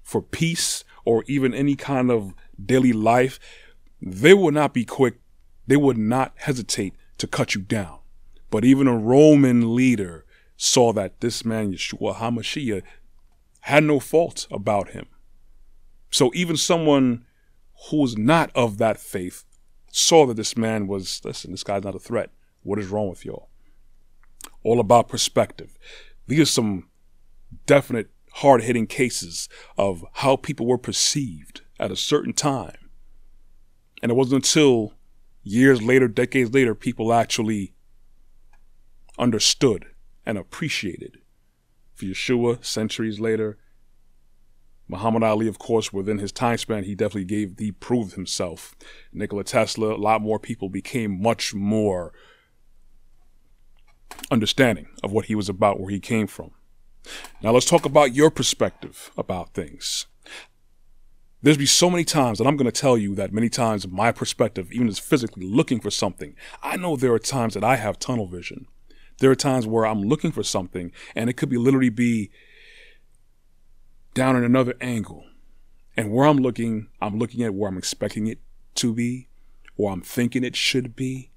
for 0.02 0.22
peace 0.22 0.84
or 1.04 1.24
even 1.26 1.52
any 1.52 1.76
kind 1.76 2.10
of 2.10 2.34
daily 2.64 2.92
life, 2.92 3.38
they 4.00 4.32
would 4.32 4.54
not 4.54 4.72
be 4.72 4.84
quick. 4.84 5.20
They 5.66 5.76
would 5.76 5.98
not 5.98 6.32
hesitate 6.36 6.94
to 7.18 7.26
cut 7.26 7.54
you 7.54 7.60
down. 7.60 7.98
But 8.50 8.64
even 8.64 8.88
a 8.88 8.96
Roman 8.96 9.74
leader 9.74 10.24
saw 10.56 10.92
that 10.94 11.20
this 11.20 11.44
man, 11.44 11.72
Yeshua 11.72 12.16
HaMashiach, 12.16 12.82
had 13.60 13.84
no 13.84 14.00
fault 14.00 14.46
about 14.50 14.90
him. 14.90 15.06
So 16.10 16.30
even 16.34 16.56
someone 16.56 17.24
who 17.88 17.98
was 17.98 18.18
not 18.18 18.50
of 18.54 18.78
that 18.78 18.98
faith 18.98 19.44
saw 19.90 20.26
that 20.26 20.36
this 20.36 20.56
man 20.56 20.86
was, 20.86 21.20
listen, 21.24 21.50
this 21.50 21.64
guy's 21.64 21.84
not 21.84 21.94
a 21.94 22.00
threat. 22.00 22.30
What 22.62 22.78
is 22.78 22.88
wrong 22.88 23.08
with 23.08 23.24
y'all? 23.24 23.48
All 24.62 24.80
about 24.80 25.08
perspective. 25.08 25.78
These 26.26 26.40
are 26.40 26.46
some 26.46 26.88
definite 27.66 28.10
hard 28.34 28.62
hitting 28.62 28.86
cases 28.86 29.48
of 29.76 30.04
how 30.14 30.36
people 30.36 30.66
were 30.66 30.78
perceived 30.78 31.62
at 31.78 31.90
a 31.90 31.96
certain 31.96 32.32
time. 32.32 32.90
And 34.02 34.10
it 34.10 34.14
wasn't 34.14 34.44
until 34.44 34.94
years 35.42 35.82
later, 35.82 36.08
decades 36.08 36.52
later, 36.52 36.74
people 36.74 37.12
actually 37.12 37.74
understood 39.18 39.86
and 40.24 40.38
appreciated. 40.38 41.18
For 41.94 42.06
Yeshua, 42.06 42.64
centuries 42.64 43.20
later, 43.20 43.58
Muhammad 44.90 45.22
Ali, 45.22 45.46
of 45.46 45.58
course, 45.58 45.92
within 45.92 46.18
his 46.18 46.32
time 46.32 46.58
span, 46.58 46.84
he 46.84 46.94
definitely 46.96 47.24
gave, 47.24 47.58
he 47.58 47.70
proved 47.70 48.14
himself. 48.14 48.74
Nikola 49.12 49.44
Tesla, 49.44 49.94
a 49.94 49.96
lot 49.96 50.20
more 50.20 50.38
people 50.38 50.68
became 50.68 51.22
much 51.22 51.54
more 51.54 52.12
understanding 54.30 54.88
of 55.04 55.12
what 55.12 55.26
he 55.26 55.34
was 55.34 55.48
about, 55.48 55.78
where 55.78 55.90
he 55.90 56.00
came 56.00 56.26
from. 56.26 56.50
Now 57.40 57.52
let's 57.52 57.66
talk 57.66 57.84
about 57.84 58.14
your 58.14 58.30
perspective 58.30 59.12
about 59.16 59.54
things. 59.54 60.06
There's 61.40 61.56
be 61.56 61.66
so 61.66 61.88
many 61.88 62.04
times, 62.04 62.38
that 62.38 62.46
I'm 62.46 62.56
going 62.56 62.70
to 62.70 62.80
tell 62.80 62.98
you 62.98 63.14
that 63.14 63.32
many 63.32 63.48
times 63.48 63.88
my 63.88 64.12
perspective, 64.12 64.70
even 64.72 64.88
as 64.88 64.98
physically 64.98 65.46
looking 65.46 65.80
for 65.80 65.90
something, 65.90 66.34
I 66.62 66.76
know 66.76 66.96
there 66.96 67.14
are 67.14 67.18
times 67.18 67.54
that 67.54 67.64
I 67.64 67.76
have 67.76 67.98
tunnel 67.98 68.26
vision. 68.26 68.66
There 69.20 69.30
are 69.30 69.36
times 69.36 69.66
where 69.66 69.86
I'm 69.86 70.02
looking 70.02 70.32
for 70.32 70.42
something, 70.42 70.92
and 71.14 71.30
it 71.30 71.34
could 71.34 71.48
be 71.48 71.56
literally 71.56 71.90
be 71.90 72.30
down 74.14 74.36
in 74.36 74.44
another 74.44 74.74
angle. 74.80 75.24
And 75.96 76.12
where 76.12 76.26
I'm 76.26 76.38
looking, 76.38 76.88
I'm 77.00 77.18
looking 77.18 77.42
at 77.42 77.54
where 77.54 77.68
I'm 77.68 77.78
expecting 77.78 78.26
it 78.26 78.38
to 78.76 78.94
be, 78.94 79.28
or 79.76 79.92
I'm 79.92 80.02
thinking 80.02 80.44
it 80.44 80.56
should 80.56 80.96
be. 80.96 81.30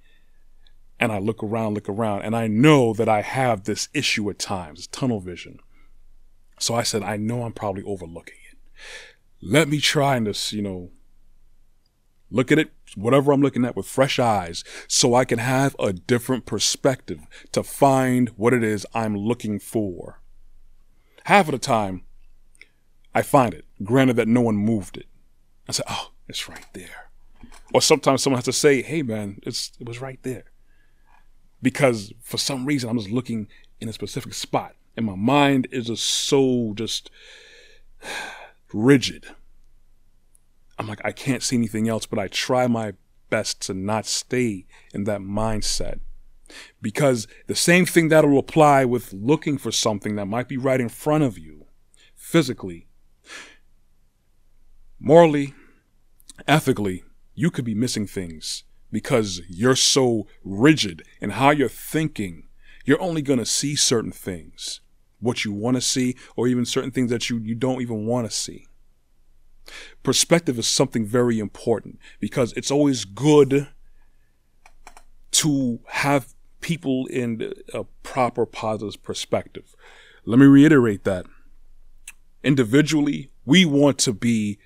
And 1.00 1.12
I 1.12 1.20
look 1.20 1.44
around, 1.44 1.74
look 1.74 1.90
around, 1.90 2.22
and 2.22 2.36
I 2.36 2.48
know 2.48 2.94
that 2.94 3.10
I 3.10 3.22
have 3.22 3.64
this 3.64 3.90
issue 3.94 4.30
at 4.30 4.40
times, 4.40 4.88
tunnel 4.88 5.20
vision. 5.20 5.60
So 6.60 6.76
I 6.76 6.84
said, 6.84 7.04
I 7.04 7.18
know 7.18 7.44
I'm 7.44 7.52
probably 7.52 7.84
overlooking 7.84 8.38
it. 8.52 8.58
Let 9.42 9.68
me 9.68 9.80
try 9.80 10.16
and 10.16 10.28
just, 10.28 10.54
you 10.54 10.62
know, 10.62 10.92
look 12.32 12.52
at 12.52 12.60
it, 12.60 12.72
whatever 12.96 13.34
I'm 13.34 13.42
looking 13.42 13.66
at 13.66 13.76
with 13.76 13.86
fresh 13.86 14.18
eyes, 14.18 14.64
so 14.88 15.14
I 15.14 15.26
can 15.26 15.40
have 15.40 15.76
a 15.78 15.92
different 15.92 16.46
perspective 16.46 17.20
to 17.52 17.64
find 17.64 18.30
what 18.38 18.54
it 18.54 18.64
is 18.64 18.86
I'm 18.94 19.18
looking 19.18 19.60
for. 19.60 20.22
Half 21.26 21.48
of 21.48 21.52
the 21.52 21.58
time, 21.58 22.04
I 23.14 23.22
find 23.22 23.54
it. 23.54 23.66
Granted 23.84 24.16
that 24.16 24.28
no 24.28 24.42
one 24.42 24.56
moved 24.56 24.98
it. 24.98 25.08
I 25.68 25.72
say, 25.72 25.84
oh, 25.88 26.12
it's 26.28 26.50
right 26.50 26.66
there. 26.74 27.10
Or 27.74 27.82
sometimes 27.82 28.22
someone 28.22 28.38
has 28.38 28.46
to 28.46 28.54
say, 28.54 28.82
hey 28.82 29.02
man, 29.02 29.40
it's 29.44 29.72
it 29.80 29.88
was 29.88 30.02
right 30.02 30.20
there. 30.24 30.46
Because 31.62 32.14
for 32.22 32.38
some 32.38 32.66
reason 32.66 32.90
I'm 32.90 32.98
just 32.98 33.10
looking 33.10 33.48
in 33.80 33.90
a 33.90 33.94
specific 33.94 34.34
spot. 34.34 34.76
And 34.96 35.06
my 35.06 35.16
mind 35.16 35.68
is 35.72 35.88
just 35.88 36.06
so 36.06 36.74
just 36.76 37.10
rigid. 38.74 39.28
I'm 40.78 40.88
like, 40.88 41.02
I 41.04 41.12
can't 41.12 41.44
see 41.44 41.56
anything 41.56 41.88
else, 41.88 42.06
but 42.06 42.20
I 42.20 42.28
try 42.28 42.68
my 42.68 42.94
best 43.30 43.62
to 43.64 43.74
not 43.74 44.06
stay 44.06 44.66
in 44.94 45.06
that 45.06 45.22
mindset. 45.22 46.00
Because 46.82 47.28
the 47.48 47.56
same 47.56 47.86
thing 47.86 48.10
that'll 48.10 48.38
apply 48.38 48.86
with 48.86 49.14
looking 49.14 49.58
for 49.58 49.72
something 49.72 50.16
that 50.16 50.26
might 50.26 50.48
be 50.48 50.58
right 50.58 50.82
in 50.82 50.90
front 50.90 51.24
of 51.24 51.38
you 51.38 51.66
physically 52.16 52.88
Morally, 55.06 55.54
ethically, 56.48 57.04
you 57.36 57.52
could 57.52 57.66
be 57.66 57.76
missing 57.76 58.08
things 58.08 58.64
because 58.90 59.42
you're 59.50 59.76
so 59.76 60.28
rigid 60.46 61.04
in 61.20 61.32
how 61.32 61.50
you're 61.50 61.68
thinking. 61.68 62.48
You're 62.86 63.02
only 63.02 63.22
going 63.22 63.40
to 63.40 63.46
see 63.46 63.76
certain 63.76 64.14
things, 64.14 64.80
what 65.20 65.44
you 65.44 65.52
want 65.52 65.76
to 65.76 65.82
see, 65.82 66.16
or 66.38 66.48
even 66.48 66.64
certain 66.64 66.92
things 66.92 67.12
that 67.12 67.30
you, 67.30 67.38
you 67.40 67.54
don't 67.54 67.82
even 67.82 68.06
want 68.06 68.30
to 68.30 68.34
see. 68.34 68.66
Perspective 70.04 70.58
is 70.58 70.68
something 70.68 71.06
very 71.06 71.38
important 71.38 72.00
because 72.22 72.54
it's 72.54 72.72
always 72.72 73.04
good 73.04 73.68
to 75.32 75.80
have 75.88 76.34
people 76.62 77.08
in 77.08 77.54
a 77.74 77.84
proper 78.04 78.46
positive 78.46 79.04
perspective. 79.04 79.76
Let 80.24 80.40
me 80.40 80.46
reiterate 80.46 81.04
that. 81.04 81.26
Individually, 82.42 83.32
we 83.46 83.66
want 83.66 83.98
to 84.00 84.14
be 84.14 84.60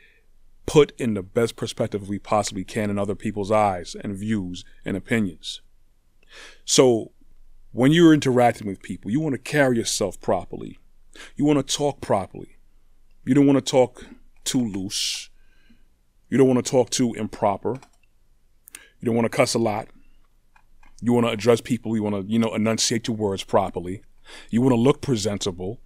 put 0.67 0.91
in 0.99 1.15
the 1.15 1.23
best 1.23 1.55
perspective 1.55 2.07
we 2.07 2.19
possibly 2.19 2.63
can 2.63 2.91
in 2.91 2.99
other 2.99 3.15
people's 3.15 3.51
eyes 3.51 3.95
and 4.03 4.15
views 4.15 4.63
and 4.85 4.95
opinions. 4.95 5.61
So 6.65 7.13
when 7.71 7.91
you're 7.91 8.13
interacting 8.13 8.67
with 8.67 8.83
people, 8.83 9.09
you 9.09 9.19
want 9.19 9.33
to 9.33 9.39
carry 9.39 9.77
yourself 9.77 10.21
properly. 10.21 10.77
You 11.35 11.45
want 11.45 11.65
to 11.65 11.75
talk 11.75 12.01
properly. 12.01 12.57
You 13.25 13.33
don't 13.33 13.47
want 13.47 13.57
to 13.57 13.71
talk 13.71 14.05
too 14.43 14.63
loose. 14.63 15.29
You 16.29 16.37
don't 16.37 16.47
want 16.47 16.63
to 16.63 16.69
talk 16.69 16.89
too 16.89 17.13
improper. 17.13 17.79
You 18.99 19.05
don't 19.05 19.15
want 19.15 19.25
to 19.31 19.35
cuss 19.35 19.53
a 19.53 19.59
lot. 19.59 19.87
You 21.01 21.13
want 21.13 21.25
to 21.25 21.31
address 21.31 21.61
people. 21.61 21.95
You 21.95 22.03
want 22.03 22.15
to, 22.15 22.31
you 22.31 22.39
know, 22.39 22.53
enunciate 22.53 23.07
your 23.07 23.15
words 23.15 23.43
properly. 23.43 24.01
You 24.49 24.61
want 24.61 24.73
to 24.73 24.79
look 24.79 25.01
presentable. 25.01 25.79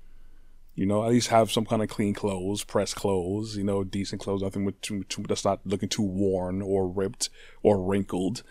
You 0.74 0.86
know, 0.86 1.04
at 1.04 1.12
least 1.12 1.28
have 1.28 1.52
some 1.52 1.66
kind 1.66 1.82
of 1.82 1.90
clean 1.90 2.14
clothes, 2.14 2.64
pressed 2.64 2.96
clothes, 2.96 3.58
you 3.58 3.64
know, 3.64 3.84
decent 3.84 4.22
clothes, 4.22 4.42
nothing 4.42 4.64
with 4.64 4.80
too, 4.82 5.04
too, 5.04 5.24
that's 5.28 5.44
not 5.44 5.60
looking 5.66 5.90
too 5.90 6.02
worn 6.02 6.62
or 6.62 6.88
ripped 6.88 7.30
or 7.62 7.84
wrinkled. 7.84 8.44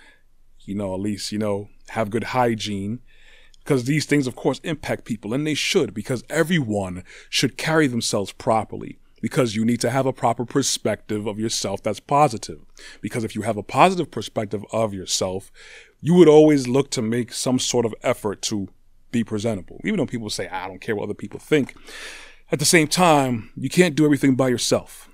You 0.60 0.74
know, 0.74 0.94
at 0.94 1.00
least, 1.00 1.32
you 1.32 1.38
know, 1.38 1.68
have 1.88 2.10
good 2.10 2.24
hygiene. 2.24 3.00
Because 3.60 3.84
these 3.84 4.06
things, 4.06 4.26
of 4.26 4.36
course, 4.36 4.58
impact 4.60 5.04
people, 5.04 5.32
and 5.32 5.46
they 5.46 5.54
should, 5.54 5.94
because 5.94 6.24
everyone 6.28 7.04
should 7.28 7.56
carry 7.56 7.86
themselves 7.86 8.32
properly. 8.32 8.98
Because 9.22 9.54
you 9.54 9.66
need 9.66 9.80
to 9.80 9.90
have 9.90 10.06
a 10.06 10.14
proper 10.14 10.46
perspective 10.46 11.26
of 11.26 11.38
yourself 11.38 11.82
that's 11.82 12.00
positive. 12.00 12.60
Because 13.02 13.22
if 13.22 13.34
you 13.34 13.42
have 13.42 13.58
a 13.58 13.62
positive 13.62 14.10
perspective 14.10 14.64
of 14.72 14.94
yourself, 14.94 15.52
you 16.00 16.14
would 16.14 16.28
always 16.28 16.66
look 16.66 16.90
to 16.92 17.02
make 17.02 17.32
some 17.32 17.58
sort 17.58 17.84
of 17.84 17.94
effort 18.02 18.40
to 18.42 18.68
be 19.10 19.24
presentable. 19.24 19.80
Even 19.84 19.98
though 19.98 20.06
people 20.06 20.30
say, 20.30 20.48
I 20.48 20.66
don't 20.66 20.80
care 20.80 20.96
what 20.96 21.04
other 21.04 21.14
people 21.14 21.40
think. 21.40 21.74
At 22.52 22.58
the 22.58 22.64
same 22.64 22.88
time, 22.88 23.50
you 23.56 23.68
can't 23.68 23.94
do 23.94 24.04
everything 24.04 24.34
by 24.34 24.48
yourself. 24.48 25.08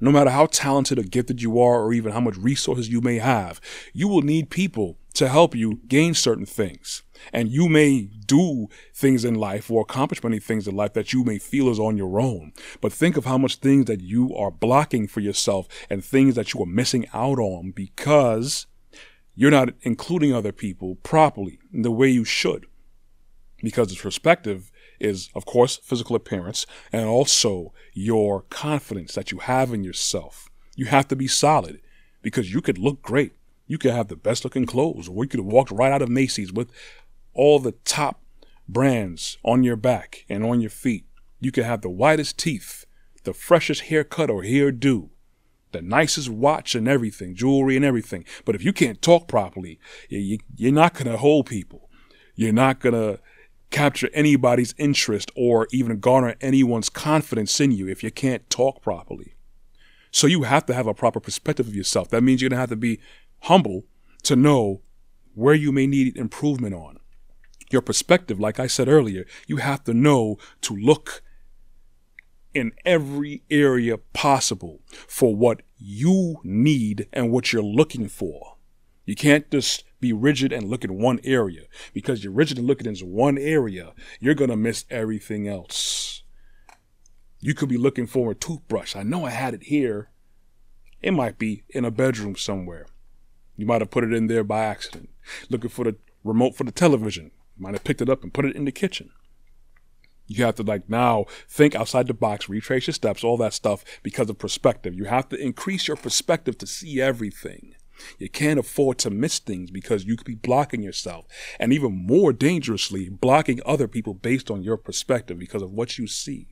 No 0.00 0.10
matter 0.10 0.30
how 0.30 0.46
talented 0.46 0.98
or 0.98 1.02
gifted 1.02 1.42
you 1.42 1.60
are, 1.60 1.82
or 1.82 1.92
even 1.92 2.12
how 2.12 2.20
much 2.20 2.36
resources 2.36 2.88
you 2.88 3.00
may 3.00 3.18
have, 3.18 3.60
you 3.92 4.08
will 4.08 4.22
need 4.22 4.50
people 4.50 4.98
to 5.14 5.28
help 5.28 5.54
you 5.54 5.80
gain 5.86 6.14
certain 6.14 6.46
things. 6.46 7.02
And 7.32 7.50
you 7.50 7.68
may 7.68 8.08
do 8.26 8.68
things 8.94 9.24
in 9.24 9.34
life 9.34 9.70
or 9.70 9.82
accomplish 9.82 10.22
many 10.22 10.38
things 10.38 10.66
in 10.66 10.74
life 10.74 10.94
that 10.94 11.12
you 11.12 11.22
may 11.22 11.38
feel 11.38 11.68
is 11.68 11.78
on 11.78 11.98
your 11.98 12.18
own. 12.18 12.52
But 12.80 12.92
think 12.92 13.16
of 13.16 13.26
how 13.26 13.36
much 13.36 13.56
things 13.56 13.84
that 13.86 14.00
you 14.00 14.34
are 14.34 14.50
blocking 14.50 15.06
for 15.06 15.20
yourself 15.20 15.68
and 15.90 16.02
things 16.02 16.34
that 16.36 16.54
you 16.54 16.62
are 16.62 16.66
missing 16.66 17.06
out 17.12 17.38
on 17.38 17.72
because 17.72 18.66
you're 19.34 19.50
not 19.50 19.70
including 19.82 20.32
other 20.32 20.52
people 20.52 20.96
properly 20.96 21.58
in 21.72 21.82
the 21.82 21.90
way 21.90 22.08
you 22.08 22.24
should. 22.24 22.66
Because 23.62 23.88
the 23.88 23.96
perspective 23.96 24.70
is, 24.98 25.30
of 25.34 25.46
course, 25.46 25.76
physical 25.76 26.16
appearance 26.16 26.66
and 26.92 27.06
also 27.06 27.72
your 27.92 28.42
confidence 28.42 29.14
that 29.14 29.32
you 29.32 29.38
have 29.38 29.72
in 29.72 29.84
yourself. 29.84 30.48
You 30.76 30.86
have 30.86 31.08
to 31.08 31.16
be 31.16 31.26
solid 31.26 31.80
because 32.22 32.52
you 32.52 32.60
could 32.60 32.78
look 32.78 33.02
great. 33.02 33.32
You 33.66 33.78
could 33.78 33.92
have 33.92 34.08
the 34.08 34.16
best 34.16 34.44
looking 34.44 34.66
clothes, 34.66 35.08
or 35.08 35.24
you 35.24 35.28
could 35.28 35.40
have 35.40 35.46
walked 35.46 35.70
right 35.70 35.92
out 35.92 36.02
of 36.02 36.08
Macy's 36.08 36.52
with 36.52 36.70
all 37.34 37.58
the 37.58 37.72
top 37.84 38.20
brands 38.68 39.38
on 39.44 39.62
your 39.62 39.76
back 39.76 40.24
and 40.28 40.44
on 40.44 40.60
your 40.60 40.70
feet. 40.70 41.06
You 41.38 41.52
could 41.52 41.64
have 41.64 41.82
the 41.82 41.88
whitest 41.90 42.38
teeth, 42.38 42.84
the 43.24 43.32
freshest 43.32 43.82
haircut 43.82 44.28
or 44.30 44.42
hairdo, 44.42 45.10
the 45.72 45.82
nicest 45.82 46.28
watch 46.28 46.74
and 46.74 46.88
everything, 46.88 47.34
jewelry 47.34 47.76
and 47.76 47.84
everything. 47.84 48.24
But 48.44 48.54
if 48.54 48.64
you 48.64 48.72
can't 48.72 49.00
talk 49.00 49.28
properly, 49.28 49.78
you're 50.08 50.72
not 50.72 50.94
going 50.94 51.06
to 51.06 51.16
hold 51.16 51.46
people. 51.46 51.88
You're 52.34 52.52
not 52.52 52.80
going 52.80 52.94
to 52.94 53.20
capture 53.70 54.10
anybody's 54.12 54.74
interest 54.78 55.30
or 55.36 55.68
even 55.72 55.98
garner 56.00 56.34
anyone's 56.40 56.88
confidence 56.88 57.60
in 57.60 57.72
you 57.72 57.88
if 57.88 58.02
you 58.02 58.10
can't 58.10 58.48
talk 58.50 58.82
properly. 58.82 59.34
So 60.10 60.26
you 60.26 60.42
have 60.42 60.66
to 60.66 60.74
have 60.74 60.86
a 60.86 60.94
proper 60.94 61.20
perspective 61.20 61.68
of 61.68 61.74
yourself. 61.74 62.10
That 62.10 62.22
means 62.22 62.42
you're 62.42 62.50
going 62.50 62.56
to 62.56 62.60
have 62.60 62.70
to 62.70 62.76
be 62.76 63.00
humble 63.42 63.84
to 64.24 64.36
know 64.36 64.82
where 65.34 65.54
you 65.54 65.72
may 65.72 65.86
need 65.86 66.16
improvement 66.16 66.74
on. 66.74 66.98
Your 67.70 67.82
perspective, 67.82 68.40
like 68.40 68.58
I 68.58 68.66
said 68.66 68.88
earlier, 68.88 69.24
you 69.46 69.58
have 69.58 69.84
to 69.84 69.94
know 69.94 70.38
to 70.62 70.74
look 70.74 71.22
in 72.52 72.72
every 72.84 73.44
area 73.48 73.96
possible 73.96 74.80
for 74.88 75.36
what 75.36 75.62
you 75.78 76.40
need 76.42 77.06
and 77.12 77.30
what 77.30 77.52
you're 77.52 77.62
looking 77.62 78.08
for. 78.08 78.56
You 79.10 79.16
can't 79.16 79.50
just 79.50 79.82
be 79.98 80.12
rigid 80.12 80.52
and 80.52 80.68
look 80.68 80.84
in 80.84 80.96
one 80.96 81.18
area 81.24 81.62
because 81.92 82.22
you're 82.22 82.32
rigid 82.32 82.58
and 82.58 82.66
looking 82.68 82.86
in 82.86 82.94
one 83.10 83.38
area, 83.38 83.92
you're 84.20 84.36
going 84.36 84.50
to 84.50 84.56
miss 84.56 84.84
everything 84.88 85.48
else. 85.48 86.22
You 87.40 87.52
could 87.52 87.68
be 87.68 87.76
looking 87.76 88.06
for 88.06 88.30
a 88.30 88.36
toothbrush. 88.36 88.94
I 88.94 89.02
know 89.02 89.24
I 89.24 89.30
had 89.30 89.52
it 89.52 89.64
here. 89.64 90.10
It 91.02 91.10
might 91.10 91.38
be 91.38 91.64
in 91.70 91.84
a 91.84 91.90
bedroom 91.90 92.36
somewhere. 92.36 92.86
You 93.56 93.66
might 93.66 93.80
have 93.80 93.90
put 93.90 94.04
it 94.04 94.12
in 94.12 94.28
there 94.28 94.44
by 94.44 94.62
accident. 94.62 95.10
Looking 95.48 95.70
for 95.70 95.86
the 95.86 95.96
remote 96.22 96.54
for 96.54 96.62
the 96.62 96.70
television. 96.70 97.32
Might 97.58 97.74
have 97.74 97.82
picked 97.82 98.02
it 98.02 98.08
up 98.08 98.22
and 98.22 98.32
put 98.32 98.44
it 98.44 98.54
in 98.54 98.64
the 98.64 98.70
kitchen. 98.70 99.10
You 100.28 100.44
have 100.44 100.54
to 100.54 100.62
like 100.62 100.88
now 100.88 101.24
think 101.48 101.74
outside 101.74 102.06
the 102.06 102.14
box, 102.14 102.48
retrace 102.48 102.86
your 102.86 102.94
steps, 102.94 103.24
all 103.24 103.36
that 103.38 103.54
stuff 103.54 103.84
because 104.04 104.30
of 104.30 104.38
perspective. 104.38 104.94
You 104.94 105.06
have 105.06 105.28
to 105.30 105.36
increase 105.36 105.88
your 105.88 105.96
perspective 105.96 106.56
to 106.58 106.66
see 106.68 107.00
everything. 107.00 107.74
You 108.18 108.28
can't 108.28 108.58
afford 108.58 108.98
to 108.98 109.10
miss 109.10 109.38
things 109.38 109.70
because 109.70 110.04
you 110.04 110.16
could 110.16 110.26
be 110.26 110.34
blocking 110.34 110.82
yourself 110.82 111.26
and 111.58 111.72
even 111.72 111.92
more 111.92 112.32
dangerously 112.32 113.08
blocking 113.08 113.60
other 113.64 113.88
people 113.88 114.14
based 114.14 114.50
on 114.50 114.62
your 114.62 114.76
perspective 114.76 115.38
because 115.38 115.62
of 115.62 115.72
what 115.72 115.98
you 115.98 116.06
see. 116.06 116.48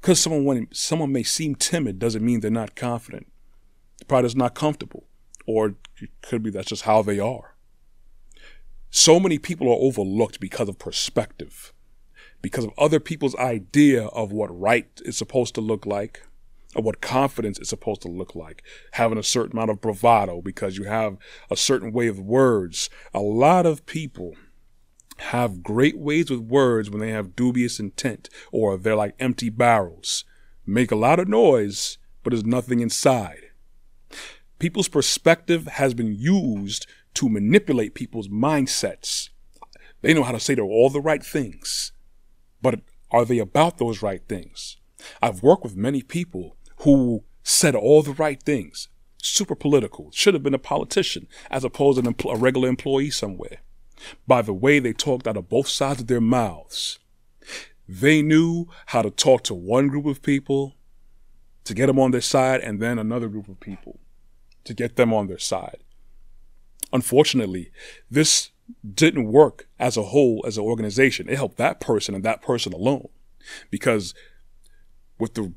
Because 0.00 0.20
someone 0.20 0.68
someone 0.72 1.12
may 1.12 1.22
seem 1.22 1.54
timid 1.54 1.98
doesn't 1.98 2.24
mean 2.24 2.40
they're 2.40 2.50
not 2.50 2.76
confident. 2.76 3.30
Probably 4.08 4.26
is 4.26 4.36
not 4.36 4.54
comfortable. 4.54 5.04
Or 5.46 5.74
it 6.00 6.10
could 6.22 6.42
be 6.42 6.50
that's 6.50 6.68
just 6.68 6.82
how 6.82 7.02
they 7.02 7.18
are. 7.18 7.54
So 8.90 9.20
many 9.20 9.38
people 9.38 9.68
are 9.68 9.78
overlooked 9.80 10.40
because 10.40 10.68
of 10.68 10.78
perspective 10.78 11.72
because 12.42 12.64
of 12.64 12.72
other 12.78 13.00
people's 13.00 13.36
idea 13.36 14.06
of 14.06 14.32
what 14.32 14.58
right 14.58 14.88
is 15.04 15.16
supposed 15.16 15.54
to 15.54 15.60
look 15.60 15.86
like, 15.86 16.26
or 16.74 16.82
what 16.82 17.00
confidence 17.00 17.58
is 17.58 17.68
supposed 17.68 18.02
to 18.02 18.08
look 18.08 18.34
like, 18.34 18.62
having 18.92 19.18
a 19.18 19.22
certain 19.22 19.52
amount 19.52 19.70
of 19.70 19.80
bravado 19.80 20.40
because 20.40 20.78
you 20.78 20.84
have 20.84 21.16
a 21.50 21.56
certain 21.56 21.92
way 21.92 22.06
of 22.06 22.20
words. 22.20 22.88
A 23.12 23.20
lot 23.20 23.66
of 23.66 23.86
people 23.86 24.36
have 25.18 25.62
great 25.62 25.98
ways 25.98 26.30
with 26.30 26.40
words 26.40 26.88
when 26.88 27.00
they 27.00 27.10
have 27.10 27.36
dubious 27.36 27.80
intent, 27.80 28.28
or 28.52 28.76
they're 28.76 28.96
like 28.96 29.14
empty 29.18 29.50
barrels, 29.50 30.24
make 30.64 30.90
a 30.90 30.96
lot 30.96 31.18
of 31.18 31.28
noise, 31.28 31.98
but 32.22 32.30
there's 32.30 32.44
nothing 32.44 32.80
inside. 32.80 33.42
People's 34.58 34.88
perspective 34.88 35.66
has 35.66 35.94
been 35.94 36.14
used 36.14 36.86
to 37.14 37.28
manipulate 37.28 37.94
people's 37.94 38.28
mindsets. 38.28 39.30
They 40.02 40.14
know 40.14 40.22
how 40.22 40.32
to 40.32 40.40
say 40.40 40.54
all 40.56 40.88
the 40.88 41.00
right 41.00 41.24
things 41.24 41.92
but 42.62 42.80
are 43.10 43.24
they 43.24 43.38
about 43.38 43.78
those 43.78 44.02
right 44.02 44.22
things? 44.28 44.76
I've 45.22 45.42
worked 45.42 45.64
with 45.64 45.76
many 45.76 46.02
people 46.02 46.56
who 46.80 47.24
said 47.42 47.74
all 47.74 48.02
the 48.02 48.12
right 48.12 48.42
things, 48.42 48.88
super 49.18 49.54
political, 49.54 50.10
should 50.12 50.34
have 50.34 50.42
been 50.42 50.54
a 50.54 50.58
politician 50.58 51.26
as 51.50 51.64
opposed 51.64 52.02
to 52.02 52.28
a 52.28 52.36
regular 52.36 52.68
employee 52.68 53.10
somewhere. 53.10 53.58
By 54.26 54.42
the 54.42 54.54
way 54.54 54.78
they 54.78 54.92
talked 54.92 55.28
out 55.28 55.36
of 55.36 55.48
both 55.48 55.68
sides 55.68 56.00
of 56.00 56.06
their 56.06 56.20
mouths, 56.20 56.98
they 57.88 58.22
knew 58.22 58.66
how 58.86 59.02
to 59.02 59.10
talk 59.10 59.42
to 59.44 59.54
one 59.54 59.88
group 59.88 60.06
of 60.06 60.22
people 60.22 60.74
to 61.64 61.74
get 61.74 61.86
them 61.86 61.98
on 61.98 62.12
their 62.12 62.20
side 62.20 62.60
and 62.60 62.80
then 62.80 62.98
another 62.98 63.28
group 63.28 63.48
of 63.48 63.60
people 63.60 64.00
to 64.64 64.72
get 64.72 64.96
them 64.96 65.12
on 65.12 65.26
their 65.26 65.38
side. 65.38 65.78
Unfortunately, 66.92 67.70
this 68.10 68.50
didn't 68.94 69.26
work 69.26 69.68
as 69.78 69.96
a 69.96 70.04
whole 70.04 70.42
as 70.46 70.56
an 70.56 70.64
organization. 70.64 71.28
It 71.28 71.36
helped 71.36 71.58
that 71.58 71.80
person 71.80 72.14
and 72.14 72.24
that 72.24 72.42
person 72.42 72.72
alone. 72.72 73.08
Because 73.70 74.14
with 75.18 75.34
the 75.34 75.52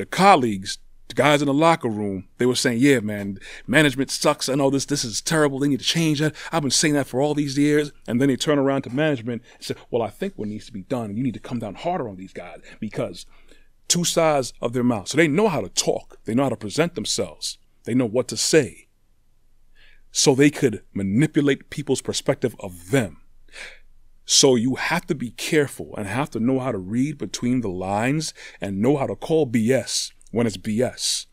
the 0.00 0.06
colleagues, 0.06 0.78
the 1.08 1.14
guys 1.14 1.42
in 1.42 1.46
the 1.46 1.52
locker 1.52 1.88
room, 1.88 2.28
they 2.38 2.46
were 2.46 2.54
saying, 2.54 2.78
"Yeah, 2.80 3.00
man, 3.00 3.38
management 3.66 4.10
sucks. 4.10 4.48
I 4.48 4.54
know 4.54 4.70
this. 4.70 4.86
This 4.86 5.04
is 5.04 5.20
terrible. 5.20 5.58
They 5.58 5.68
need 5.68 5.80
to 5.80 5.84
change 5.84 6.20
that. 6.20 6.34
I've 6.50 6.62
been 6.62 6.70
saying 6.70 6.94
that 6.94 7.06
for 7.06 7.20
all 7.20 7.34
these 7.34 7.58
years." 7.58 7.92
And 8.08 8.20
then 8.20 8.28
they 8.28 8.36
turn 8.36 8.58
around 8.58 8.82
to 8.82 8.90
management 8.90 9.42
and 9.56 9.64
say, 9.64 9.74
"Well, 9.90 10.02
I 10.02 10.08
think 10.08 10.34
what 10.36 10.48
needs 10.48 10.66
to 10.66 10.72
be 10.72 10.82
done, 10.82 11.16
you 11.16 11.22
need 11.22 11.34
to 11.34 11.40
come 11.40 11.58
down 11.58 11.74
harder 11.74 12.08
on 12.08 12.16
these 12.16 12.32
guys 12.32 12.60
because 12.80 13.26
two 13.88 14.04
sides 14.04 14.54
of 14.62 14.72
their 14.72 14.84
mouth. 14.84 15.08
So 15.08 15.16
they 15.18 15.28
know 15.28 15.48
how 15.48 15.60
to 15.60 15.68
talk. 15.68 16.18
They 16.24 16.34
know 16.34 16.44
how 16.44 16.50
to 16.50 16.56
present 16.56 16.94
themselves. 16.94 17.58
They 17.84 17.92
know 17.92 18.06
what 18.06 18.28
to 18.28 18.36
say 18.36 18.86
so 20.12 20.34
they 20.34 20.50
could 20.50 20.82
manipulate 20.94 21.70
people's 21.70 22.00
perspective 22.00 22.56
of 22.60 22.90
them. 22.90 23.20
So 24.24 24.54
you 24.54 24.76
have 24.76 25.06
to 25.06 25.14
be 25.14 25.30
careful 25.30 25.94
and 25.96 26.06
have 26.06 26.30
to 26.30 26.40
know 26.40 26.60
how 26.60 26.72
to 26.72 26.78
read 26.78 27.18
between 27.18 27.60
the 27.60 27.68
lines 27.68 28.32
and 28.60 28.80
know 28.80 28.96
how 28.96 29.06
to 29.06 29.16
call 29.16 29.46
BS 29.46 30.12
when 30.30 30.46
it's 30.46 30.56
BS. 30.56 31.26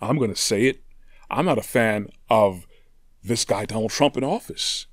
I'm 0.00 0.16
going 0.16 0.30
to 0.30 0.36
say 0.36 0.64
it. 0.64 0.82
I'm 1.30 1.44
not 1.44 1.58
a 1.58 1.62
fan 1.62 2.08
of 2.30 2.66
this 3.22 3.44
guy, 3.44 3.66
Donald 3.66 3.90
Trump, 3.90 4.16
in 4.16 4.24
office. 4.24 4.86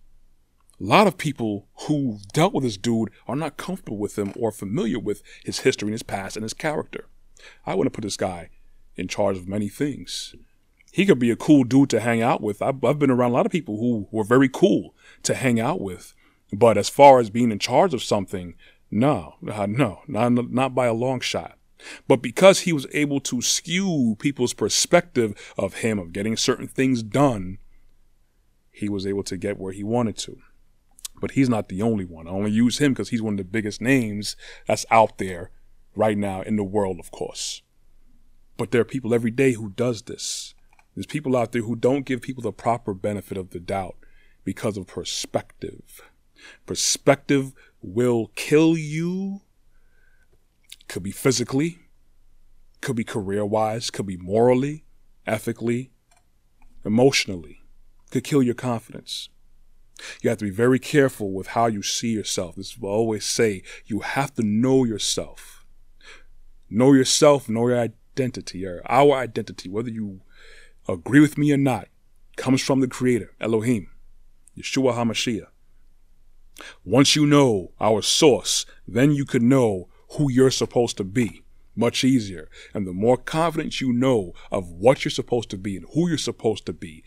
A 0.79 0.83
lot 0.83 1.07
of 1.07 1.17
people 1.17 1.69
who 1.87 2.19
dealt 2.33 2.53
with 2.53 2.65
this 2.65 2.75
dude 2.75 3.09
are 3.27 3.35
not 3.37 3.55
comfortable 3.55 3.97
with 3.97 4.17
him 4.17 4.33
or 4.37 4.51
familiar 4.51 4.99
with 4.99 5.23
his 5.45 5.59
history 5.59 5.87
and 5.87 5.93
his 5.93 6.03
past 6.03 6.35
and 6.35 6.43
his 6.43 6.53
character. 6.53 7.07
I 7.65 7.75
want 7.75 7.85
to 7.85 7.91
put 7.91 8.03
this 8.03 8.17
guy 8.17 8.49
in 8.97 9.07
charge 9.07 9.37
of 9.37 9.47
many 9.47 9.69
things 9.69 10.35
he 10.95 11.05
could 11.05 11.19
be 11.19 11.29
a 11.29 11.35
cool 11.35 11.65
dude 11.65 11.89
to 11.89 11.99
hang 11.99 12.21
out 12.21 12.39
with. 12.39 12.61
I've, 12.61 12.81
I've 12.81 12.97
been 12.97 13.11
around 13.11 13.31
a 13.31 13.33
lot 13.33 13.45
of 13.45 13.51
people 13.51 13.75
who 13.75 14.07
were 14.11 14.23
very 14.23 14.47
cool 14.47 14.95
to 15.23 15.35
hang 15.35 15.59
out 15.59 15.81
with. 15.81 16.13
But 16.55 16.77
as 16.77 16.89
far 16.89 17.19
as 17.19 17.29
being 17.29 17.51
in 17.51 17.59
charge 17.59 17.93
of 17.93 18.03
something, 18.03 18.55
no, 18.89 19.35
no, 19.41 20.01
not, 20.07 20.51
not 20.51 20.73
by 20.73 20.85
a 20.85 20.93
long 20.93 21.19
shot. 21.19 21.57
But 22.07 22.21
because 22.21 22.61
he 22.61 22.71
was 22.71 22.87
able 22.93 23.19
to 23.21 23.41
skew 23.41 24.15
people's 24.19 24.53
perspective 24.53 25.53
of 25.57 25.75
him, 25.75 25.99
of 25.99 26.13
getting 26.13 26.37
certain 26.37 26.67
things 26.67 27.03
done, 27.03 27.57
he 28.71 28.87
was 28.87 29.05
able 29.05 29.23
to 29.23 29.37
get 29.37 29.59
where 29.59 29.73
he 29.73 29.83
wanted 29.83 30.17
to. 30.19 30.37
But 31.19 31.31
he's 31.31 31.49
not 31.49 31.67
the 31.67 31.81
only 31.81 32.05
one. 32.05 32.27
I 32.27 32.31
only 32.31 32.51
use 32.51 32.77
him 32.77 32.93
because 32.93 33.09
he's 33.09 33.21
one 33.21 33.33
of 33.33 33.37
the 33.37 33.43
biggest 33.43 33.81
names 33.81 34.37
that's 34.65 34.85
out 34.89 35.17
there 35.17 35.51
right 35.93 36.17
now 36.17 36.41
in 36.41 36.55
the 36.55 36.63
world, 36.63 36.99
of 36.99 37.11
course. 37.11 37.61
But 38.57 38.71
there 38.71 38.81
are 38.81 38.85
people 38.85 39.13
every 39.13 39.31
day 39.31 39.53
who 39.53 39.69
does 39.69 40.03
this. 40.03 40.55
There's 40.93 41.05
people 41.05 41.35
out 41.35 41.51
there 41.51 41.63
who 41.63 41.75
don't 41.75 42.05
give 42.05 42.21
people 42.21 42.43
the 42.43 42.53
proper 42.53 42.93
benefit 42.93 43.37
of 43.37 43.49
the 43.49 43.59
doubt 43.59 43.97
because 44.45 44.77
of 44.77 44.87
perspective. 44.87 46.01
Perspective 46.65 47.53
will 47.81 48.31
kill 48.35 48.77
you. 48.77 49.41
Could 50.87 51.03
be 51.03 51.11
physically, 51.11 51.79
could 52.81 52.95
be 52.95 53.03
career 53.03 53.43
wise, 53.43 53.89
could 53.89 54.05
be 54.05 54.17
morally, 54.17 54.85
ethically, 55.25 55.91
emotionally. 56.83 57.61
Could 58.11 58.23
kill 58.23 58.43
your 58.43 58.53
confidence. 58.53 59.29
You 60.21 60.29
have 60.29 60.39
to 60.39 60.45
be 60.45 60.51
very 60.51 60.77
careful 60.79 61.31
with 61.31 61.47
how 61.47 61.67
you 61.67 61.81
see 61.81 62.09
yourself. 62.09 62.55
This 62.55 62.77
I 62.81 62.85
always 62.85 63.25
say. 63.25 63.63
You 63.85 64.01
have 64.01 64.35
to 64.35 64.43
know 64.43 64.83
yourself. 64.83 65.65
Know 66.69 66.93
yourself, 66.93 67.47
know 67.47 67.67
your 67.67 67.79
identity, 67.79 68.65
or 68.65 68.81
our 68.85 69.15
identity, 69.15 69.69
whether 69.69 69.89
you 69.89 70.21
agree 70.87 71.19
with 71.19 71.37
me 71.37 71.51
or 71.51 71.57
not, 71.57 71.87
comes 72.37 72.61
from 72.61 72.81
the 72.81 72.87
Creator, 72.87 73.31
Elohim, 73.39 73.89
Yeshua 74.57 74.93
HaMashiach. 74.93 75.47
Once 76.83 77.15
you 77.15 77.25
know 77.25 77.71
our 77.79 78.01
source, 78.01 78.65
then 78.87 79.11
you 79.11 79.25
can 79.25 79.49
know 79.49 79.87
who 80.11 80.31
you're 80.31 80.51
supposed 80.51 80.97
to 80.97 81.03
be 81.03 81.43
much 81.75 82.03
easier. 82.03 82.49
And 82.73 82.87
the 82.87 82.93
more 82.93 83.17
confident 83.17 83.81
you 83.81 83.91
know 83.91 84.33
of 84.51 84.69
what 84.69 85.03
you're 85.03 85.11
supposed 85.11 85.49
to 85.49 85.57
be 85.57 85.75
and 85.77 85.85
who 85.93 86.07
you're 86.07 86.17
supposed 86.17 86.65
to 86.67 86.73
be, 86.73 87.03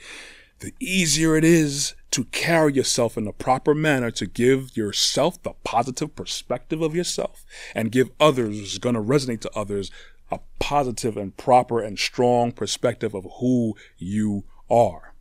the 0.61 0.75
easier 0.81 1.37
it 1.37 1.45
is 1.45 1.95
to 2.11 2.25
carry 2.25 2.75
yourself 2.75 3.17
in 3.17 3.27
a 3.27 3.33
proper 3.33 3.75
manner 3.75 4.11
to 4.11 4.27
give 4.27 4.77
yourself 4.77 5.43
the 5.43 5.53
positive 5.65 6.17
perspective 6.17 6.83
of 6.83 6.95
yourself 6.95 7.45
and 7.75 7.93
give 7.93 8.11
others, 8.19 8.79
going 8.79 8.95
to 8.95 9.01
resonate 9.01 9.41
to 9.41 9.57
others, 9.57 9.91
a 10.31 10.41
positive 10.59 11.17
and 11.17 11.37
proper 11.37 11.81
and 11.81 11.99
strong 11.99 12.53
perspective 12.53 13.15
of 13.15 13.27
who 13.41 13.77
you 13.97 14.45
are. 14.71 15.15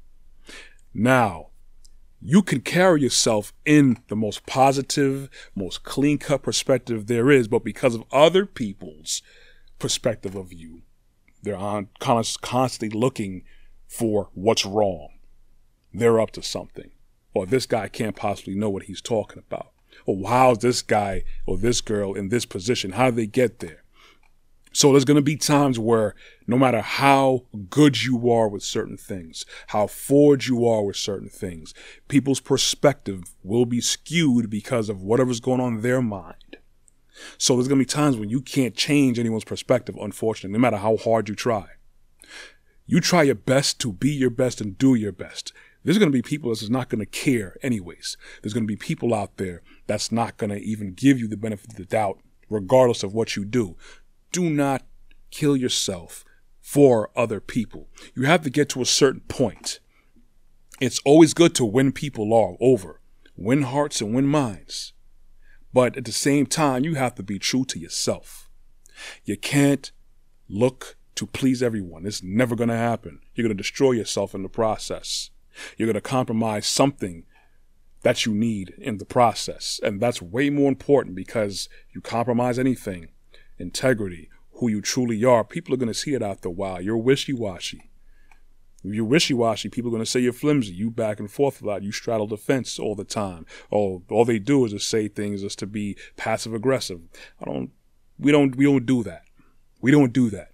Now, 0.94 1.48
you 2.22 2.42
can 2.42 2.62
carry 2.62 3.02
yourself 3.02 3.54
in 3.66 3.98
the 4.08 4.16
most 4.16 4.46
positive, 4.46 5.30
most 5.56 5.84
clean 5.84 6.18
cut 6.18 6.44
perspective 6.44 7.08
there 7.08 7.30
is, 7.30 7.48
but 7.48 7.64
because 7.64 7.96
of 7.96 8.04
other 8.12 8.46
people's 8.46 9.22
perspective 9.80 10.36
of 10.36 10.52
you, 10.52 10.82
they're 11.44 11.56
on 11.56 11.90
constantly 12.00 12.90
looking 12.90 13.44
for 13.88 14.30
what's 14.34 14.66
wrong. 14.66 15.10
They're 15.94 16.20
up 16.20 16.32
to 16.32 16.44
something. 16.44 16.92
Or 17.34 17.46
this 17.46 17.66
guy 17.66 17.88
can't 17.88 18.16
possibly 18.16 18.56
know 18.56 18.70
what 18.70 18.84
he's 18.84 19.02
talking 19.02 19.44
about. 19.46 19.72
Or 20.06 20.28
how's 20.28 20.60
this 20.60 20.82
guy 20.82 21.24
or 21.46 21.58
this 21.58 21.82
girl 21.82 22.14
in 22.16 22.30
this 22.30 22.46
position? 22.46 22.94
How 22.94 23.06
did 23.06 23.16
they 23.16 23.28
get 23.28 23.60
there? 23.60 23.84
So 24.78 24.92
there's 24.92 25.06
going 25.06 25.16
to 25.16 25.24
be 25.24 25.38
times 25.38 25.80
where 25.80 26.13
no 26.46 26.56
matter 26.56 26.82
how 26.82 27.46
good 27.68 28.04
you 28.04 28.30
are 28.30 28.48
with 28.48 28.62
certain 28.62 28.96
things, 28.96 29.44
how 29.70 29.88
forward 29.88 30.46
you 30.46 30.68
are 30.68 30.84
with 30.84 30.98
certain 30.98 31.30
things, 31.30 31.74
people's 32.08 32.40
perspective 32.40 33.24
will 33.42 33.66
be 33.66 33.82
skewed 33.82 34.52
because 34.52 34.88
of 34.88 35.02
whatever's 35.02 35.40
going 35.40 35.60
on 35.60 35.78
in 35.78 35.82
their 35.82 36.00
mind. 36.00 36.58
So 37.40 37.56
there's 37.56 37.68
going 37.68 37.80
to 37.80 37.86
be 37.86 37.90
times 37.90 38.18
when 38.18 38.30
you 38.30 38.40
can't 38.40 38.76
change 38.76 39.18
anyone's 39.18 39.46
perspective, 39.46 39.98
unfortunately, 40.00 40.54
no 40.54 40.62
matter 40.62 40.78
how 40.78 40.98
hard 40.98 41.28
you 41.28 41.34
try. 41.34 41.70
You 42.86 43.02
try 43.02 43.24
your 43.24 43.34
best 43.34 43.80
to 43.80 43.92
be 43.92 44.12
your 44.12 44.30
best 44.30 44.62
and 44.62 44.78
do 44.78 44.94
your 44.94 45.12
best. 45.12 45.54
There's 45.86 45.98
going 45.98 46.12
to 46.12 46.16
be 46.16 46.22
people 46.22 46.52
that's 46.52 46.70
not 46.70 46.90
going 46.90 47.00
to 47.00 47.08
care 47.08 47.58
anyways. 47.63 48.16
There's 48.44 48.54
going 48.54 48.66
to 48.66 48.72
be 48.72 48.76
people 48.76 49.16
out 49.16 49.38
there 49.38 49.63
that's 49.88 50.12
not 50.12 50.38
going 50.38 50.52
to 50.52 50.62
even 50.62 50.94
give 50.94 51.20
you 51.20 51.28
the 51.28 51.36
benefit 51.36 51.72
of 51.72 51.78
the 51.78 51.86
doubt, 51.86 52.20
regardless 52.48 53.02
of 53.02 53.16
what 53.16 53.36
you 53.36 53.44
do 53.44 53.76
do 54.38 54.52
not 54.52 54.84
kill 55.32 55.58
yourself 55.58 56.23
for 56.62 57.10
other 57.15 57.39
people. 57.39 57.89
You 58.13 58.28
have 58.28 58.43
to 58.43 58.52
get 58.52 58.69
to 58.69 58.84
a 58.84 58.86
certain 58.86 59.21
point. 59.21 59.80
It's 60.80 61.02
always 61.04 61.34
good 61.34 61.56
to 61.56 61.65
win 61.65 61.91
people 61.91 62.32
all 62.32 62.56
over, 62.62 63.02
win 63.36 63.63
hearts 63.63 64.00
and 64.00 64.13
win 64.13 64.28
minds. 64.28 64.93
But 65.73 65.97
at 65.97 66.06
the 66.06 66.12
same 66.12 66.45
time, 66.45 66.84
you 66.84 66.93
have 66.93 67.15
to 67.15 67.23
be 67.23 67.39
true 67.39 67.65
to 67.65 67.80
yourself. 67.80 68.47
You 69.26 69.38
can't 69.38 69.91
look 70.47 70.97
to 71.15 71.26
please 71.26 71.63
everyone. 71.63 72.06
It's 72.06 72.21
never 72.21 72.56
going 72.56 72.69
to 72.69 72.78
happen. 72.78 73.21
You're 73.34 73.47
going 73.47 73.58
to 73.58 73.63
destroy 73.63 73.93
yourself 73.93 74.36
in 74.36 74.43
the 74.43 74.50
process. 74.50 75.32
You're 75.78 75.88
going 75.88 75.95
to 75.95 76.02
compromise 76.02 76.67
something 76.67 77.26
that 78.04 78.28
you 78.28 78.36
need 78.36 78.76
in 78.78 79.00
the 79.00 79.06
process. 79.06 79.80
And 79.82 80.00
that's 80.00 80.21
way 80.21 80.52
more 80.52 80.69
important 80.69 81.15
because 81.15 81.69
you 81.91 82.02
compromise 82.02 82.60
anything, 82.60 83.08
integrity, 83.58 84.30
who 84.54 84.67
you 84.67 84.82
truly 84.82 85.24
are, 85.24 85.43
people 85.43 85.74
are 85.74 85.78
going 85.78 85.88
to 85.88 85.93
see 85.93 86.13
it 86.13 86.22
after 86.22 86.50
a 86.50 86.52
while. 86.52 86.82
You're 86.82 86.98
wishy 86.98 87.34
washy. 87.34 87.89
If 88.84 88.93
you're 88.93 89.06
wishy 89.06 89.34
washy, 89.34 89.70
people 89.70 89.89
are 89.89 89.91
going 89.91 90.04
to 90.04 90.10
say 90.10 90.20
you're 90.20 90.34
flimsy. 90.34 90.74
You 90.74 90.89
back 90.91 91.20
and 91.20 91.30
forth 91.30 91.62
a 91.62 91.65
lot. 91.65 91.84
You 91.84 91.91
straddle 91.91 92.28
the 92.28 92.38
fence 92.38 92.80
all 92.80 92.96
the 92.96 93.04
time. 93.04 93.46
Oh, 93.72 94.04
all 94.10 94.26
they 94.26 94.39
do 94.39 94.65
is 94.65 94.72
just 94.72 94.89
say 94.89 95.08
things 95.08 95.41
just 95.41 95.60
to 95.60 95.67
be 95.67 95.98
passive 96.15 96.54
aggressive. 96.54 97.02
I 97.41 97.46
don't. 97.46 97.72
We 98.20 98.32
don't. 98.32 98.56
We 98.56 98.65
don't 98.65 98.86
do 98.86 99.04
that. 99.04 99.24
We 99.82 99.91
don't 99.91 100.13
do 100.13 100.30
that. 100.30 100.52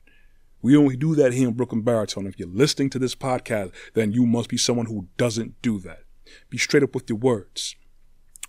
We 0.62 0.78
only 0.78 0.96
do 0.96 1.14
that 1.16 1.34
here 1.34 1.50
in 1.50 1.54
Brooklyn 1.56 1.82
Baritone. 1.82 2.26
If 2.26 2.40
you're 2.40 2.48
listening 2.48 2.90
to 2.92 3.00
this 3.00 3.16
podcast, 3.16 3.74
then 3.94 4.14
you 4.14 4.26
must 4.26 4.50
be 4.50 4.58
someone 4.58 4.86
who 4.86 5.08
doesn't 5.18 5.62
do 5.62 5.78
that. 5.80 6.04
Be 6.50 6.58
straight 6.58 6.84
up 6.84 6.96
with 6.96 7.10
your 7.10 7.20
words. 7.20 7.76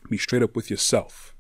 Be 0.09 0.17
straight 0.17 0.43
up 0.43 0.55
with 0.55 0.71
yourself. 0.71 1.34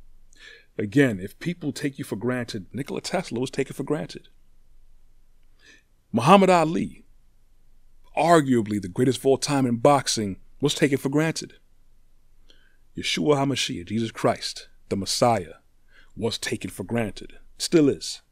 Again, 0.76 1.20
if 1.20 1.38
people 1.38 1.72
take 1.72 1.98
you 1.98 2.04
for 2.04 2.16
granted, 2.16 2.66
Nikola 2.72 3.00
Tesla 3.00 3.38
was 3.38 3.50
taken 3.50 3.74
for 3.74 3.84
granted. 3.84 4.28
Muhammad 6.12 6.50
Ali, 6.50 7.04
arguably 8.16 8.80
the 8.80 8.88
greatest 8.88 9.18
of 9.18 9.26
all 9.26 9.38
time 9.38 9.66
in 9.66 9.76
boxing, 9.76 10.38
was 10.60 10.74
taken 10.74 10.98
for 10.98 11.08
granted. 11.08 11.54
Yeshua 12.96 13.36
HaMashiach, 13.36 13.86
Jesus 13.86 14.10
Christ, 14.10 14.68
the 14.88 14.96
Messiah, 14.96 15.54
was 16.16 16.38
taken 16.38 16.70
for 16.70 16.84
granted. 16.84 17.38
Still 17.58 17.88
is. 17.88 18.22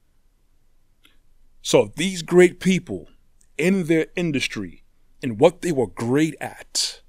So 1.62 1.92
these 1.96 2.22
great 2.22 2.60
people 2.60 3.08
in 3.56 3.84
their 3.84 4.06
industry, 4.16 4.84
in 5.20 5.38
what 5.38 5.62
they 5.62 5.72
were 5.72 5.86
great 5.86 6.34
at, 6.40 7.02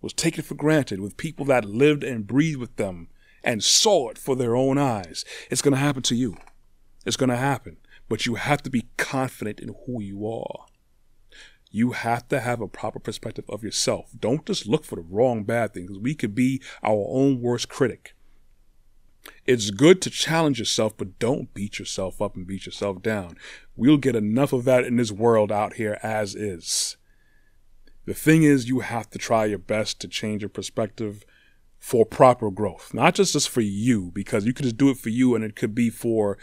was 0.00 0.12
taken 0.12 0.42
for 0.42 0.54
granted 0.54 1.00
with 1.00 1.16
people 1.16 1.44
that 1.46 1.64
lived 1.64 2.02
and 2.04 2.26
breathed 2.26 2.58
with 2.58 2.76
them 2.76 3.08
and 3.46 3.62
saw 3.62 4.10
it 4.10 4.18
for 4.18 4.34
their 4.34 4.56
own 4.56 4.76
eyes. 4.76 5.24
It's 5.50 5.62
going 5.62 5.72
to 5.72 5.80
happen 5.80 6.02
to 6.02 6.16
you. 6.16 6.36
It's 7.06 7.16
going 7.16 7.30
to 7.30 7.36
happen. 7.36 7.76
But 8.08 8.26
you 8.26 8.34
have 8.34 8.62
to 8.64 8.70
be 8.70 8.88
confident 8.98 9.60
in 9.60 9.74
who 9.86 10.02
you 10.02 10.26
are. 10.26 10.66
You 11.70 11.92
have 11.92 12.28
to 12.28 12.40
have 12.40 12.60
a 12.60 12.68
proper 12.68 12.98
perspective 12.98 13.44
of 13.48 13.62
yourself. 13.62 14.10
Don't 14.18 14.44
just 14.44 14.66
look 14.66 14.84
for 14.84 14.96
the 14.96 15.02
wrong 15.02 15.44
bad 15.44 15.72
things. 15.72 15.96
We 15.98 16.14
could 16.14 16.34
be 16.34 16.60
our 16.82 17.06
own 17.08 17.40
worst 17.40 17.68
critic. 17.68 18.14
It's 19.44 19.70
good 19.70 20.02
to 20.02 20.10
challenge 20.10 20.58
yourself, 20.58 20.96
but 20.96 21.18
don't 21.18 21.54
beat 21.54 21.78
yourself 21.78 22.20
up 22.20 22.36
and 22.36 22.46
beat 22.46 22.66
yourself 22.66 23.02
down. 23.02 23.36
We'll 23.76 23.96
get 23.96 24.16
enough 24.16 24.52
of 24.52 24.64
that 24.64 24.84
in 24.84 24.96
this 24.96 25.12
world 25.12 25.52
out 25.52 25.74
here 25.74 25.98
as 26.02 26.34
is. 26.34 26.96
The 28.06 28.14
thing 28.14 28.44
is, 28.44 28.68
you 28.68 28.80
have 28.80 29.10
to 29.10 29.18
try 29.18 29.46
your 29.46 29.58
best 29.58 30.00
to 30.00 30.08
change 30.08 30.42
your 30.42 30.48
perspective 30.48 31.24
for 31.86 32.04
proper 32.04 32.50
growth, 32.50 32.92
not 32.92 33.14
just 33.14 33.32
just 33.32 33.48
for 33.48 33.60
you, 33.60 34.10
because 34.12 34.44
you 34.44 34.52
could 34.52 34.64
just 34.64 34.76
do 34.76 34.90
it 34.90 34.98
for 34.98 35.08
you 35.08 35.36
and 35.36 35.44
it 35.44 35.54
could 35.54 35.72
be 35.72 35.88
for 35.88 36.36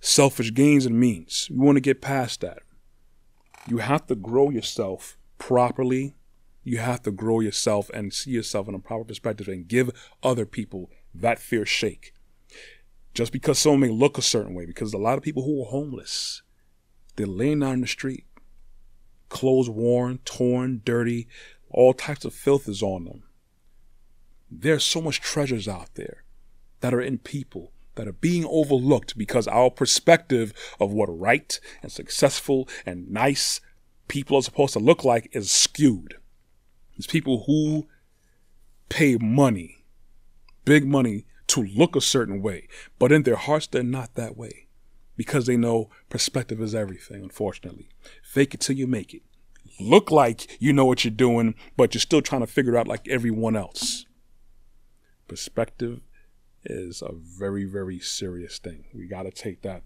selfish 0.00 0.52
gains 0.52 0.84
and 0.84 1.00
means. 1.00 1.48
You 1.48 1.62
want 1.62 1.76
to 1.76 1.80
get 1.80 2.02
past 2.02 2.42
that. 2.42 2.58
You 3.66 3.78
have 3.78 4.06
to 4.08 4.14
grow 4.14 4.50
yourself 4.50 5.16
properly. 5.38 6.14
You 6.62 6.76
have 6.76 7.00
to 7.04 7.10
grow 7.10 7.40
yourself 7.40 7.88
and 7.94 8.12
see 8.12 8.32
yourself 8.32 8.68
in 8.68 8.74
a 8.74 8.78
proper 8.78 9.04
perspective 9.04 9.48
and 9.48 9.66
give 9.66 10.10
other 10.22 10.44
people 10.44 10.90
that 11.14 11.38
fair 11.38 11.64
shake. 11.64 12.12
Just 13.14 13.32
because 13.32 13.58
someone 13.58 13.80
may 13.80 13.88
look 13.88 14.18
a 14.18 14.22
certain 14.22 14.52
way, 14.52 14.66
because 14.66 14.92
a 14.92 14.98
lot 14.98 15.16
of 15.16 15.24
people 15.24 15.44
who 15.44 15.62
are 15.62 15.70
homeless, 15.70 16.42
they're 17.16 17.26
laying 17.26 17.60
down 17.60 17.72
in 17.72 17.80
the 17.80 17.86
street, 17.86 18.26
clothes 19.30 19.70
worn, 19.70 20.18
torn, 20.26 20.82
dirty, 20.84 21.28
all 21.70 21.94
types 21.94 22.26
of 22.26 22.34
filth 22.34 22.68
is 22.68 22.82
on 22.82 23.04
them. 23.04 23.22
There's 24.54 24.84
so 24.84 25.00
much 25.00 25.20
treasures 25.20 25.66
out 25.66 25.94
there 25.94 26.24
that 26.80 26.92
are 26.92 27.00
in 27.00 27.18
people 27.18 27.72
that 27.94 28.06
are 28.06 28.12
being 28.12 28.44
overlooked 28.44 29.16
because 29.16 29.48
our 29.48 29.70
perspective 29.70 30.52
of 30.78 30.92
what 30.92 31.06
right 31.06 31.58
and 31.82 31.90
successful 31.90 32.68
and 32.84 33.10
nice 33.10 33.60
people 34.08 34.36
are 34.36 34.42
supposed 34.42 34.74
to 34.74 34.78
look 34.78 35.04
like 35.04 35.30
is 35.32 35.50
skewed. 35.50 36.16
It's 36.96 37.06
people 37.06 37.44
who 37.46 37.88
pay 38.90 39.16
money, 39.16 39.84
big 40.64 40.86
money, 40.86 41.24
to 41.48 41.62
look 41.62 41.96
a 41.96 42.00
certain 42.00 42.40
way, 42.40 42.68
but 42.98 43.12
in 43.12 43.24
their 43.24 43.36
hearts, 43.36 43.66
they're 43.66 43.82
not 43.82 44.14
that 44.14 44.36
way 44.36 44.68
because 45.16 45.46
they 45.46 45.56
know 45.56 45.90
perspective 46.08 46.60
is 46.60 46.74
everything, 46.74 47.22
unfortunately. 47.22 47.88
Fake 48.22 48.54
it 48.54 48.60
till 48.60 48.76
you 48.76 48.86
make 48.86 49.12
it. 49.12 49.22
Look 49.80 50.10
like 50.10 50.58
you 50.60 50.72
know 50.72 50.84
what 50.84 51.04
you're 51.04 51.10
doing, 51.10 51.54
but 51.76 51.94
you're 51.94 52.00
still 52.00 52.22
trying 52.22 52.42
to 52.42 52.46
figure 52.46 52.76
out 52.76 52.86
like 52.86 53.08
everyone 53.08 53.56
else 53.56 54.06
perspective 55.32 56.02
is 56.62 57.00
a 57.00 57.12
very, 57.14 57.64
very 57.64 57.98
serious 57.98 58.58
thing. 58.58 58.84
We 58.92 59.06
got 59.06 59.22
to 59.22 59.30
take 59.30 59.62
that 59.62 59.82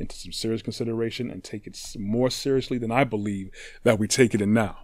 into 0.00 0.16
some 0.16 0.32
serious 0.32 0.60
consideration 0.60 1.30
and 1.30 1.44
take 1.44 1.68
it 1.68 1.78
more 1.96 2.30
seriously 2.30 2.78
than 2.78 2.90
I 2.90 3.04
believe 3.04 3.52
that 3.84 3.96
we 3.96 4.08
take 4.08 4.34
it 4.34 4.40
in 4.40 4.52
now. 4.52 4.78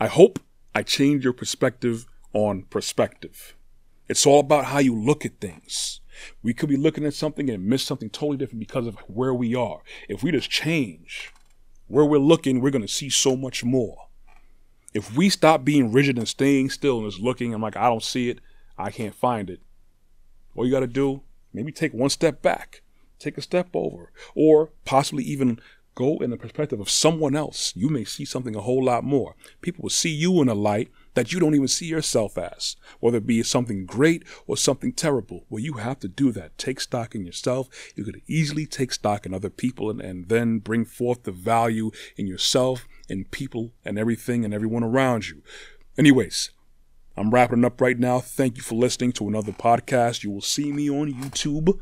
I 0.00 0.08
hope 0.08 0.40
I 0.74 0.82
change 0.82 1.22
your 1.22 1.32
perspective 1.32 2.06
on 2.32 2.64
perspective. 2.64 3.54
It's 4.08 4.26
all 4.26 4.40
about 4.40 4.64
how 4.64 4.80
you 4.80 5.00
look 5.00 5.24
at 5.24 5.40
things. 5.40 6.00
We 6.42 6.54
could 6.54 6.68
be 6.68 6.76
looking 6.76 7.06
at 7.06 7.14
something 7.14 7.48
and 7.48 7.66
miss 7.66 7.84
something 7.84 8.10
totally 8.10 8.36
different 8.36 8.58
because 8.58 8.88
of 8.88 8.96
where 9.06 9.32
we 9.32 9.54
are. 9.54 9.82
If 10.08 10.24
we 10.24 10.32
just 10.32 10.50
change 10.50 11.32
where 11.86 12.04
we're 12.04 12.18
looking, 12.18 12.60
we're 12.60 12.70
going 12.70 12.82
to 12.82 12.88
see 12.88 13.10
so 13.10 13.36
much 13.36 13.62
more. 13.62 14.07
If 14.94 15.16
we 15.16 15.28
stop 15.28 15.64
being 15.64 15.92
rigid 15.92 16.18
and 16.18 16.28
staying 16.28 16.70
still 16.70 16.98
and 16.98 17.10
just 17.10 17.22
looking, 17.22 17.52
I'm 17.52 17.62
like, 17.62 17.76
I 17.76 17.88
don't 17.88 18.02
see 18.02 18.30
it, 18.30 18.40
I 18.76 18.90
can't 18.90 19.14
find 19.14 19.50
it. 19.50 19.60
All 20.54 20.64
you 20.64 20.72
got 20.72 20.80
to 20.80 20.86
do, 20.86 21.22
maybe 21.52 21.72
take 21.72 21.92
one 21.92 22.10
step 22.10 22.42
back, 22.42 22.82
take 23.18 23.38
a 23.38 23.42
step 23.42 23.68
over, 23.74 24.12
or 24.34 24.70
possibly 24.84 25.24
even 25.24 25.60
go 25.94 26.18
in 26.18 26.30
the 26.30 26.36
perspective 26.36 26.80
of 26.80 26.88
someone 26.88 27.36
else. 27.36 27.72
You 27.76 27.88
may 27.88 28.04
see 28.04 28.24
something 28.24 28.54
a 28.54 28.60
whole 28.60 28.84
lot 28.84 29.04
more. 29.04 29.34
People 29.60 29.82
will 29.82 29.90
see 29.90 30.10
you 30.10 30.40
in 30.40 30.48
a 30.48 30.54
light 30.54 30.90
that 31.18 31.32
you 31.32 31.40
don't 31.40 31.56
even 31.56 31.66
see 31.66 31.86
yourself 31.86 32.38
as, 32.38 32.76
whether 33.00 33.18
it 33.18 33.26
be 33.26 33.42
something 33.42 33.84
great 33.84 34.22
or 34.46 34.56
something 34.56 34.92
terrible. 34.92 35.44
Well, 35.50 35.58
you 35.58 35.72
have 35.72 35.98
to 35.98 36.06
do 36.06 36.30
that. 36.30 36.56
Take 36.56 36.80
stock 36.80 37.12
in 37.12 37.26
yourself. 37.26 37.68
You 37.96 38.04
could 38.04 38.22
easily 38.28 38.66
take 38.66 38.92
stock 38.92 39.26
in 39.26 39.34
other 39.34 39.50
people 39.50 39.90
and, 39.90 40.00
and 40.00 40.28
then 40.28 40.60
bring 40.60 40.84
forth 40.84 41.24
the 41.24 41.32
value 41.32 41.90
in 42.16 42.28
yourself 42.28 42.86
and 43.10 43.28
people 43.32 43.72
and 43.84 43.98
everything 43.98 44.44
and 44.44 44.54
everyone 44.54 44.84
around 44.84 45.26
you. 45.28 45.42
Anyways, 45.98 46.52
I'm 47.16 47.32
wrapping 47.32 47.64
up 47.64 47.80
right 47.80 47.98
now. 47.98 48.20
Thank 48.20 48.56
you 48.56 48.62
for 48.62 48.76
listening 48.76 49.10
to 49.14 49.26
another 49.26 49.50
podcast. 49.50 50.22
You 50.22 50.30
will 50.30 50.40
see 50.40 50.70
me 50.70 50.88
on 50.88 51.12
YouTube 51.12 51.80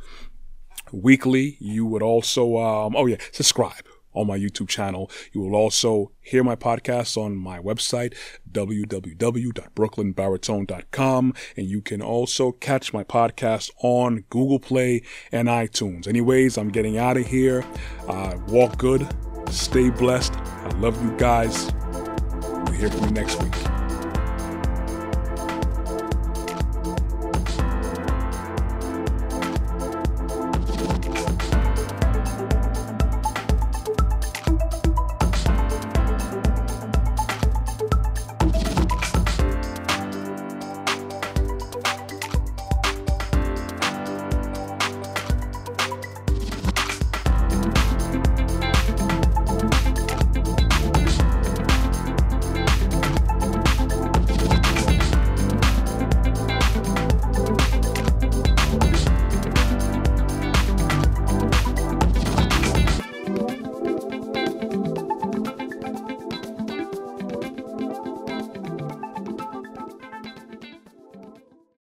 weekly. 0.92 1.58
You 1.60 1.84
would 1.84 2.02
also, 2.02 2.56
um, 2.56 2.96
oh 2.96 3.04
yeah, 3.04 3.18
subscribe 3.32 3.85
on 4.16 4.26
my 4.26 4.36
YouTube 4.38 4.68
channel. 4.68 5.08
You 5.32 5.42
will 5.42 5.54
also 5.54 6.10
hear 6.20 6.42
my 6.42 6.56
podcast 6.56 7.16
on 7.16 7.36
my 7.36 7.60
website, 7.60 8.14
www.brooklynbaritone.com. 8.50 11.34
And 11.56 11.66
you 11.66 11.80
can 11.80 12.02
also 12.02 12.50
catch 12.52 12.92
my 12.92 13.04
podcast 13.04 13.70
on 13.82 14.24
Google 14.30 14.58
Play 14.58 15.02
and 15.30 15.46
iTunes. 15.48 16.08
Anyways, 16.08 16.58
I'm 16.58 16.70
getting 16.70 16.98
out 16.98 17.16
of 17.16 17.26
here. 17.26 17.64
Uh, 18.08 18.36
walk 18.48 18.78
good. 18.78 19.06
Stay 19.50 19.90
blessed. 19.90 20.34
I 20.34 20.70
love 20.78 21.00
you 21.04 21.16
guys. 21.18 21.70
We'll 22.40 22.72
hear 22.72 22.90
from 22.90 23.04
you 23.04 23.10
next 23.10 23.40
week. 23.42 23.75